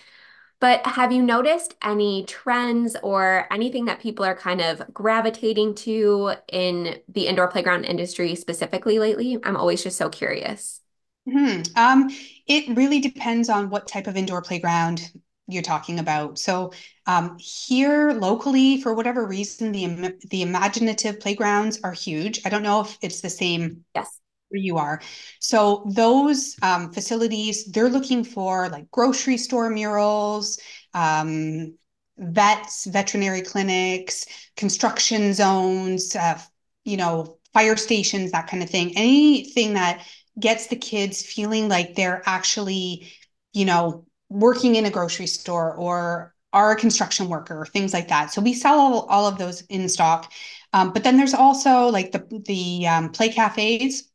[0.60, 6.34] But have you noticed any trends or anything that people are kind of gravitating to
[6.48, 9.40] in the indoor playground industry specifically lately?
[9.44, 10.82] I'm always just so curious.
[11.28, 11.62] Hmm.
[11.76, 12.10] Um,
[12.48, 15.12] it really depends on what type of indoor playground
[15.52, 16.40] you're talking about.
[16.40, 16.72] So
[17.06, 22.42] um, here locally, for whatever reason, the the imaginative playgrounds are huge.
[22.46, 23.86] I don't know if it's the same.
[23.96, 24.22] Yes
[24.52, 25.02] where you are.
[25.40, 30.60] So those um, facilities, they're looking for like grocery store murals,
[30.94, 31.74] um,
[32.18, 34.26] vets, veterinary clinics,
[34.58, 36.40] construction zones, uh,
[36.84, 38.94] you know, fire stations, that kind of thing.
[38.96, 40.06] Anything that
[40.40, 43.12] gets the kids feeling like they're actually,
[43.54, 48.10] you know, working in a grocery store or are a construction worker, or things like
[48.10, 48.32] that.
[48.32, 50.32] So we sell all, all of those in stock.
[50.74, 54.12] Um, but then there's also like the the um, play cafes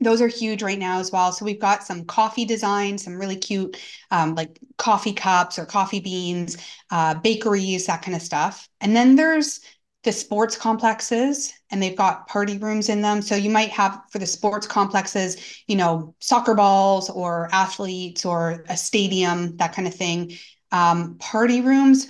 [0.00, 1.32] those are huge right now as well.
[1.32, 3.78] So we've got some coffee designs, some really cute
[4.10, 6.58] um, like coffee cups or coffee beans,
[6.90, 8.68] uh, bakeries, that kind of stuff.
[8.80, 9.60] And then there's
[10.06, 13.20] the sports complexes and they've got party rooms in them.
[13.20, 15.36] So you might have for the sports complexes,
[15.66, 20.32] you know, soccer balls or athletes or a stadium, that kind of thing.
[20.72, 22.06] Um, party rooms,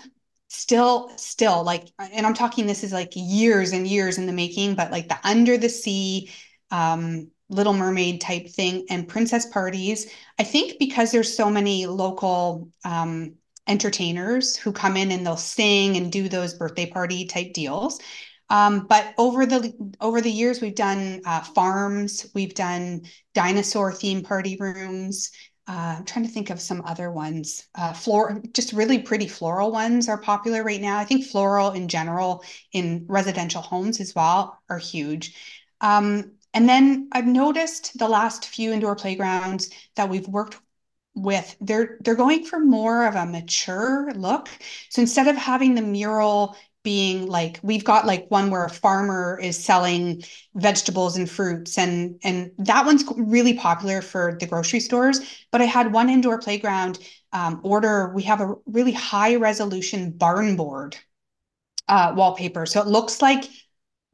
[0.49, 4.77] still still like and i'm talking this is like years and years in the making
[4.77, 6.31] but like the under the sea
[6.71, 10.11] um Little Mermaid type thing and princess parties.
[10.39, 13.35] I think because there's so many local um,
[13.67, 18.01] entertainers who come in and they'll sing and do those birthday party type deals.
[18.49, 23.03] Um, but over the over the years, we've done uh, farms, we've done
[23.35, 25.33] dinosaur theme party rooms.
[25.69, 27.67] Uh, I'm trying to think of some other ones.
[27.75, 27.93] Uh,
[28.53, 30.97] just really pretty floral ones are popular right now.
[30.97, 35.35] I think floral in general in residential homes as well are huge.
[35.81, 40.57] Um, and then I've noticed the last few indoor playgrounds that we've worked
[41.17, 44.49] with, they're they're going for more of a mature look.
[44.91, 49.41] So instead of having the mural being like we've got like one where a farmer
[49.43, 50.23] is selling
[50.55, 55.21] vegetables and fruits and and that one's really popular for the grocery stores.
[55.51, 57.01] But i had one indoor playground
[57.33, 58.13] um, order.
[58.15, 60.97] We have a really high resolution barn board
[61.89, 62.67] uh, wallpaper.
[62.67, 63.45] So it looks like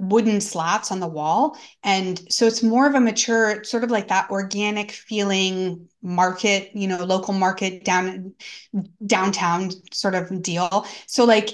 [0.03, 1.57] wooden slats on the wall.
[1.85, 6.89] And so it's more of a mature, sort of like that organic feeling market, you
[6.89, 8.35] know, local market down
[9.07, 10.87] downtown sort of deal.
[11.07, 11.51] So like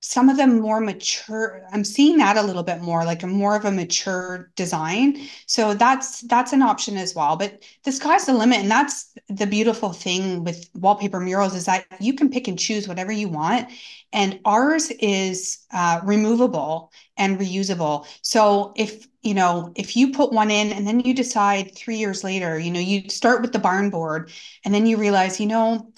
[0.00, 3.56] some of them more mature i'm seeing that a little bit more like a more
[3.56, 5.16] of a mature design.
[5.46, 7.36] So that's that's an option as well.
[7.36, 11.86] But the sky's the limit and that's the beautiful thing with wallpaper murals is that
[12.00, 13.68] you can pick and choose whatever you want
[14.12, 18.06] and ours is uh, removable and reusable.
[18.22, 22.24] So if you know if you put one in and then you decide three years
[22.24, 24.30] later you know you start with the barn board
[24.64, 25.92] and then you realize you know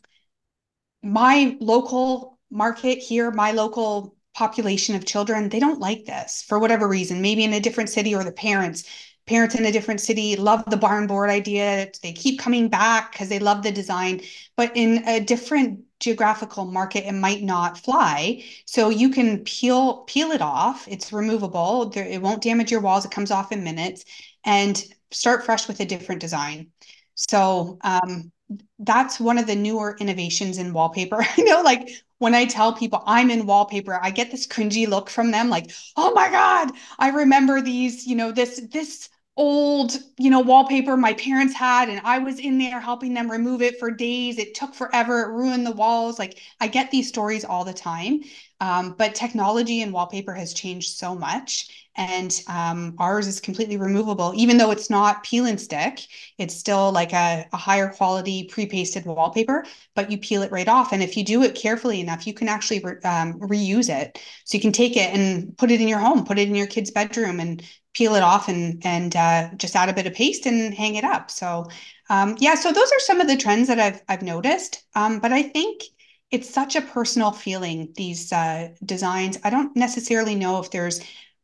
[1.03, 6.89] my local market here, my local population of children, they don't like this for whatever
[6.89, 8.85] reason, maybe in a different city or the parents.
[9.27, 11.91] Parents in a different city love the barn board idea.
[12.03, 14.21] They keep coming back because they love the design.
[14.57, 18.43] But in a different geographical market, it might not fly.
[18.67, 20.89] So you can peel peel it off.
[20.89, 21.93] It's removable.
[21.95, 23.05] It won't damage your walls.
[23.05, 24.05] It comes off in minutes,
[24.45, 26.73] and start fresh with a different design.
[27.15, 28.33] So um,
[28.79, 31.19] that's one of the newer innovations in wallpaper.
[31.39, 31.89] I know, like
[32.19, 35.71] when I tell people I'm in wallpaper, I get this cringy look from them, like,
[35.97, 41.15] "Oh my god, I remember these, you know, this this old, you know, wallpaper my
[41.15, 44.39] parents had, and I was in there helping them remove it for days.
[44.39, 45.23] It took forever.
[45.23, 46.19] It ruined the walls.
[46.19, 48.21] Like I get these stories all the time.
[48.61, 51.82] Um, but technology and wallpaper has changed so much.
[51.95, 56.01] And um, ours is completely removable, even though it's not peel and stick.
[56.39, 60.93] It's still like a, a higher quality pre-pasted wallpaper, but you peel it right off.
[60.93, 64.19] And if you do it carefully enough, you can actually re- um, reuse it.
[64.45, 66.67] So you can take it and put it in your home, put it in your
[66.67, 67.63] kid's bedroom, and
[67.95, 71.05] peel it off and and uh, just add a bit of paste and hang it
[71.05, 71.31] up.
[71.31, 71.69] So
[72.09, 74.85] um, yeah, so those are some of the trends that I've I've noticed.
[74.95, 75.83] Um, but I think
[76.31, 79.39] it's such a personal feeling these uh, designs.
[79.45, 81.01] I don't necessarily know if there's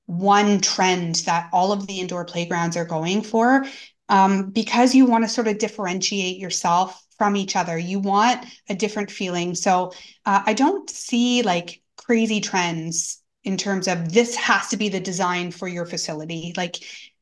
[0.09, 3.66] one trend that all of the indoor playgrounds are going for
[4.09, 7.76] um, because you want to sort of differentiate yourself from each other.
[7.76, 9.54] You want a different feeling.
[9.54, 9.92] So
[10.24, 14.98] uh, I don't see like crazy trends in terms of this has to be the
[14.98, 16.54] design for your facility.
[16.56, 16.76] Like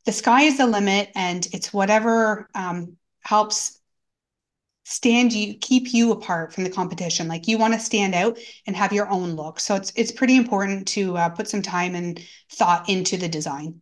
[0.05, 3.81] the sky is the limit, and it's whatever um, helps
[4.89, 8.77] stand you keep you apart from the competition like you want to stand out and
[8.77, 12.21] have your own look so it's it's pretty important to uh, put some time and
[12.53, 13.81] thought into the design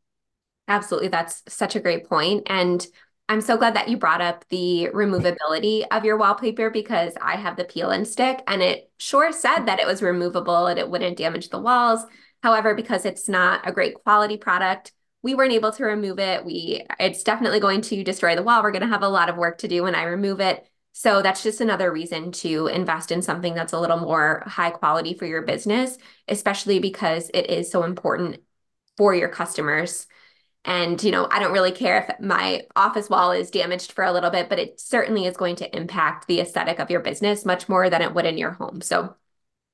[0.67, 2.87] absolutely that's such a great point and
[3.29, 7.57] i'm so glad that you brought up the removability of your wallpaper because i have
[7.57, 11.19] the peel and stick and it sure said that it was removable and it wouldn't
[11.19, 12.07] damage the walls
[12.45, 14.93] However, because it's not a great quality product,
[15.23, 16.45] we weren't able to remove it.
[16.45, 18.63] We it's definitely going to destroy the wall.
[18.63, 20.63] We're going to have a lot of work to do when I remove it.
[20.97, 25.13] So that's just another reason to invest in something that's a little more high quality
[25.13, 28.37] for your business, especially because it is so important
[28.97, 30.07] for your customers.
[30.65, 34.13] And, you know, I don't really care if my office wall is damaged for a
[34.13, 37.69] little bit, but it certainly is going to impact the aesthetic of your business much
[37.69, 38.81] more than it would in your home.
[38.81, 39.17] So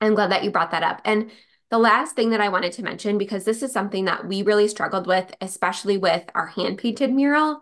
[0.01, 1.03] I'm glad that you brought that up.
[1.05, 1.31] And
[1.69, 4.69] the last thing that I wanted to mention, because this is something that we really
[4.69, 7.61] struggled with, especially with our hand painted mural,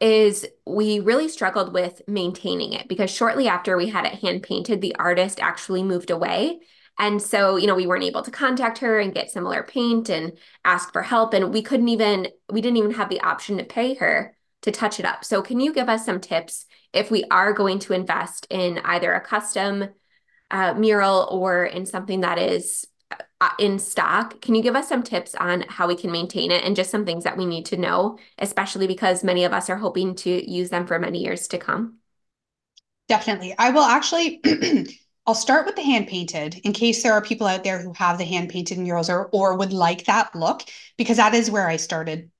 [0.00, 4.80] is we really struggled with maintaining it because shortly after we had it hand painted,
[4.80, 6.60] the artist actually moved away.
[6.98, 10.32] And so, you know, we weren't able to contact her and get similar paint and
[10.64, 11.34] ask for help.
[11.34, 14.98] And we couldn't even, we didn't even have the option to pay her to touch
[14.98, 15.24] it up.
[15.24, 19.12] So, can you give us some tips if we are going to invest in either
[19.12, 19.88] a custom
[20.50, 22.86] uh, mural or in something that is
[23.58, 24.40] in stock.
[24.40, 27.04] Can you give us some tips on how we can maintain it and just some
[27.04, 30.70] things that we need to know, especially because many of us are hoping to use
[30.70, 31.98] them for many years to come?
[33.08, 33.54] Definitely.
[33.58, 34.40] I will actually
[35.26, 38.18] I'll start with the hand painted in case there are people out there who have
[38.18, 40.62] the hand painted murals or or would like that look
[40.96, 42.30] because that is where I started.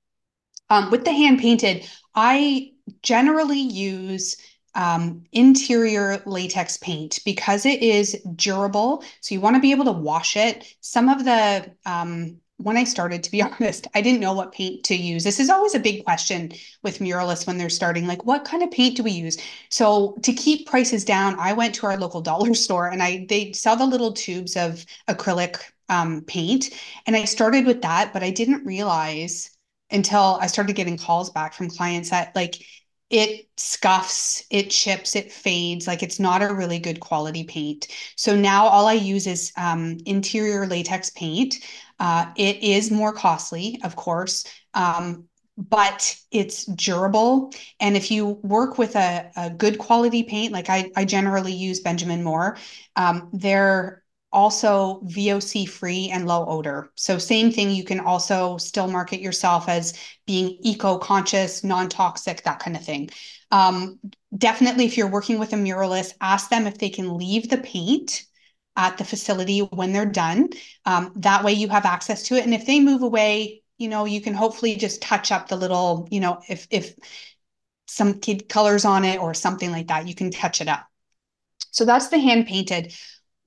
[0.69, 2.71] Um, with the hand painted, I
[3.01, 4.35] generally use
[4.77, 9.03] um, interior latex paint because it is durable.
[9.21, 10.73] So you want to be able to wash it.
[10.81, 14.85] Some of the, um, when I started, to be honest, I didn't know what paint
[14.85, 15.23] to use.
[15.23, 16.51] This is always a big question
[16.83, 18.05] with muralists when they're starting.
[18.05, 19.37] Like, what kind of paint do we use?
[19.69, 23.53] So to keep prices down, I went to our local dollar store and I they
[23.53, 25.59] sell the little tubes of acrylic
[25.89, 26.69] um, paint,
[27.07, 29.49] and I started with that, but I didn't realize
[29.89, 32.55] until I started getting calls back from clients that like
[33.09, 35.87] it scuffs, it chips, it fades.
[35.87, 37.87] Like it's not a really good quality paint.
[38.15, 41.55] So now all I use is um, interior latex paint.
[41.99, 45.25] Uh, it is more costly, of course, um,
[45.57, 47.51] but it's durable.
[47.79, 51.79] And if you work with a, a good quality paint, like I, I generally use
[51.79, 52.57] Benjamin Moore,
[52.95, 56.91] um, they're also VOC free and low odor.
[56.95, 62.75] So same thing, you can also still market yourself as being eco-conscious, non-toxic, that kind
[62.75, 63.09] of thing.
[63.51, 63.99] Um,
[64.37, 68.25] definitely, if you're working with a muralist, ask them if they can leave the paint
[68.75, 70.49] at the facility when they're done.
[70.85, 72.43] Um, that way you have access to it.
[72.43, 76.07] And if they move away, you know, you can hopefully just touch up the little,
[76.11, 76.93] you know, if if
[77.87, 80.85] some kid colors on it or something like that, you can touch it up.
[81.71, 82.93] So that's the hand painted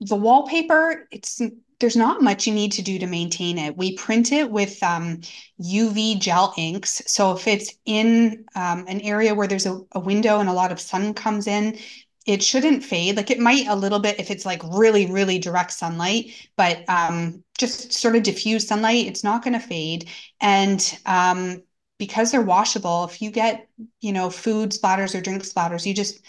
[0.01, 1.41] the wallpaper, it's
[1.81, 3.77] there's not much you need to do to maintain it.
[3.77, 5.21] We print it with um,
[5.61, 7.01] UV gel inks.
[7.07, 10.73] So if it's in um, an area where there's a, a window and a lot
[10.73, 11.79] of sun comes in,
[12.27, 13.17] it shouldn't fade.
[13.17, 17.43] Like it might a little bit if it's like really, really direct sunlight, but um,
[17.59, 20.09] just sort of diffuse sunlight, it's not going to fade.
[20.41, 21.63] And um,
[21.99, 23.69] because they're washable, if you get,
[24.01, 26.21] you know, food splatters or drink splatters, you just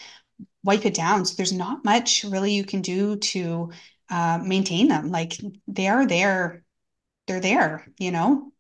[0.64, 1.26] wipe it down.
[1.26, 3.72] So there's not much really you can do to
[4.10, 5.12] uh, maintain them.
[5.12, 5.34] Like
[5.68, 6.64] they are there,
[7.28, 8.52] they're there, you know.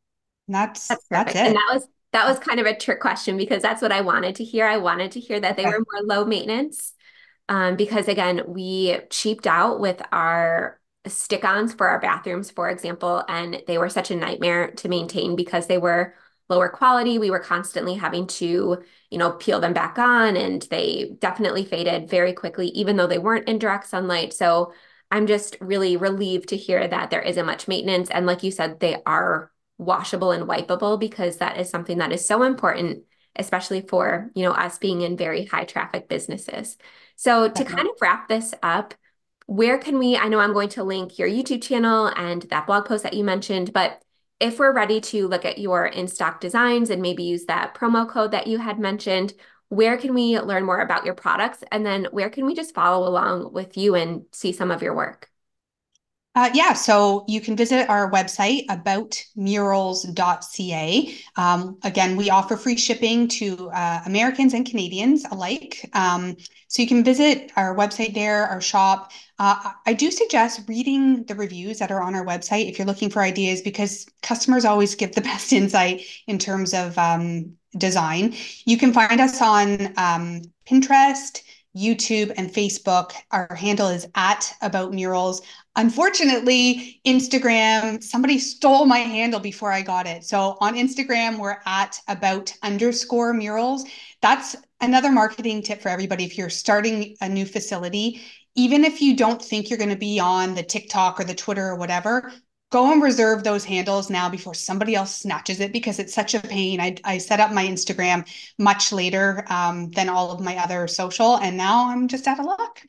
[0.47, 1.37] And that's that's, that's it.
[1.37, 4.35] And that was that was kind of a trick question because that's what I wanted
[4.35, 4.65] to hear.
[4.65, 5.71] I wanted to hear that they okay.
[5.71, 6.93] were more low maintenance.
[7.49, 13.61] Um, because again, we cheaped out with our stick-ons for our bathrooms, for example, and
[13.67, 16.13] they were such a nightmare to maintain because they were
[16.51, 17.17] lower quality.
[17.17, 22.09] We were constantly having to, you know, peel them back on and they definitely faded
[22.09, 24.33] very quickly, even though they weren't in direct sunlight.
[24.33, 24.73] So
[25.09, 28.09] I'm just really relieved to hear that there isn't much maintenance.
[28.11, 32.25] And like you said, they are washable and wipeable because that is something that is
[32.25, 33.03] so important,
[33.35, 36.77] especially for, you know, us being in very high traffic businesses.
[37.15, 38.93] So to kind of wrap this up,
[39.47, 42.85] where can we, I know I'm going to link your YouTube channel and that blog
[42.85, 44.01] post that you mentioned, but
[44.41, 48.09] if we're ready to look at your in stock designs and maybe use that promo
[48.09, 49.33] code that you had mentioned,
[49.69, 51.63] where can we learn more about your products?
[51.71, 54.95] And then where can we just follow along with you and see some of your
[54.95, 55.29] work?
[56.33, 61.13] Uh, yeah, so you can visit our website aboutmurals.ca.
[61.35, 65.89] Um, again, we offer free shipping to uh, Americans and Canadians alike.
[65.93, 66.37] Um,
[66.71, 69.11] so you can visit our website there, our shop.
[69.37, 73.09] Uh, I do suggest reading the reviews that are on our website if you're looking
[73.09, 78.35] for ideas, because customers always give the best insight in terms of um, design.
[78.63, 81.41] You can find us on um, Pinterest.
[81.73, 83.13] YouTube and Facebook.
[83.31, 85.41] Our handle is at About Murals.
[85.77, 90.25] Unfortunately, Instagram, somebody stole my handle before I got it.
[90.25, 93.85] So on Instagram, we're at About underscore Murals.
[94.21, 96.25] That's another marketing tip for everybody.
[96.25, 98.21] If you're starting a new facility,
[98.55, 101.67] even if you don't think you're going to be on the TikTok or the Twitter
[101.67, 102.33] or whatever,
[102.71, 106.39] go and reserve those handles now before somebody else snatches it because it's such a
[106.39, 106.81] pain.
[106.81, 108.27] I, I set up my Instagram
[108.57, 112.45] much later um, than all of my other social, and now I'm just out of
[112.45, 112.81] luck.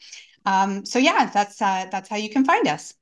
[0.47, 2.95] Um, so yeah, that's uh, that's how you can find us.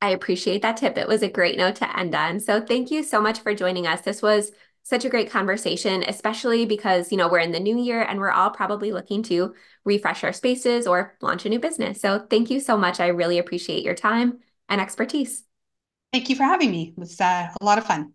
[0.00, 0.98] I appreciate that tip.
[0.98, 2.40] It was a great note to end on.
[2.40, 4.02] So thank you so much for joining us.
[4.02, 4.52] This was
[4.84, 8.30] such a great conversation, especially because, you know, we're in the new year and we're
[8.30, 9.54] all probably looking to
[9.84, 12.00] refresh our spaces or launch a new business.
[12.00, 13.00] So thank you so much.
[13.00, 15.42] I really appreciate your time and expertise.
[16.12, 16.94] Thank you for having me.
[16.96, 18.12] It was uh, a lot of fun.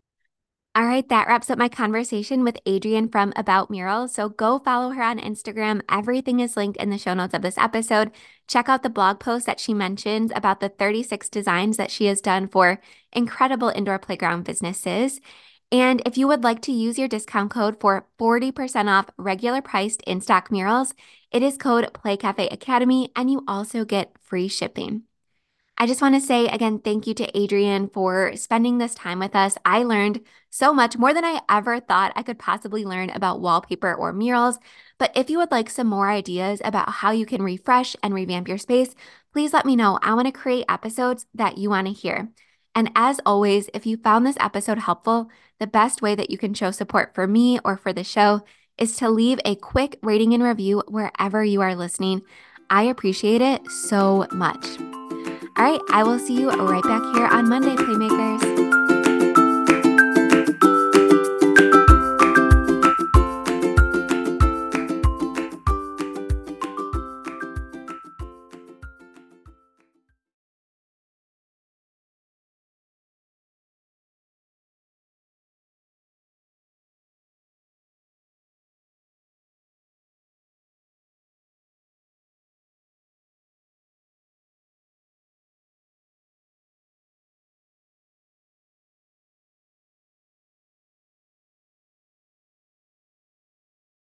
[0.75, 4.07] All right, that wraps up my conversation with Adrienne from About Mural.
[4.07, 5.81] So go follow her on Instagram.
[5.89, 8.11] Everything is linked in the show notes of this episode.
[8.47, 12.21] Check out the blog post that she mentions about the 36 designs that she has
[12.21, 12.79] done for
[13.11, 15.19] incredible indoor playground businesses.
[15.71, 20.01] And if you would like to use your discount code for 40% off regular priced
[20.03, 20.95] in stock murals,
[21.31, 25.03] it is code PlayCafe Academy, and you also get free shipping.
[25.77, 29.33] I just want to say again, thank you to Adrienne for spending this time with
[29.33, 29.57] us.
[29.63, 33.93] I learned so much more than I ever thought I could possibly learn about wallpaper
[33.93, 34.59] or murals.
[34.97, 38.49] But if you would like some more ideas about how you can refresh and revamp
[38.49, 38.93] your space,
[39.31, 39.99] please let me know.
[40.01, 42.29] I want to create episodes that you want to hear.
[42.75, 46.53] And as always, if you found this episode helpful, the best way that you can
[46.53, 48.41] show support for me or for the show
[48.77, 52.21] is to leave a quick rating and review wherever you are listening.
[52.69, 54.65] I appreciate it so much.
[55.57, 58.58] All right, I will see you right back here on Monday, Playmakers.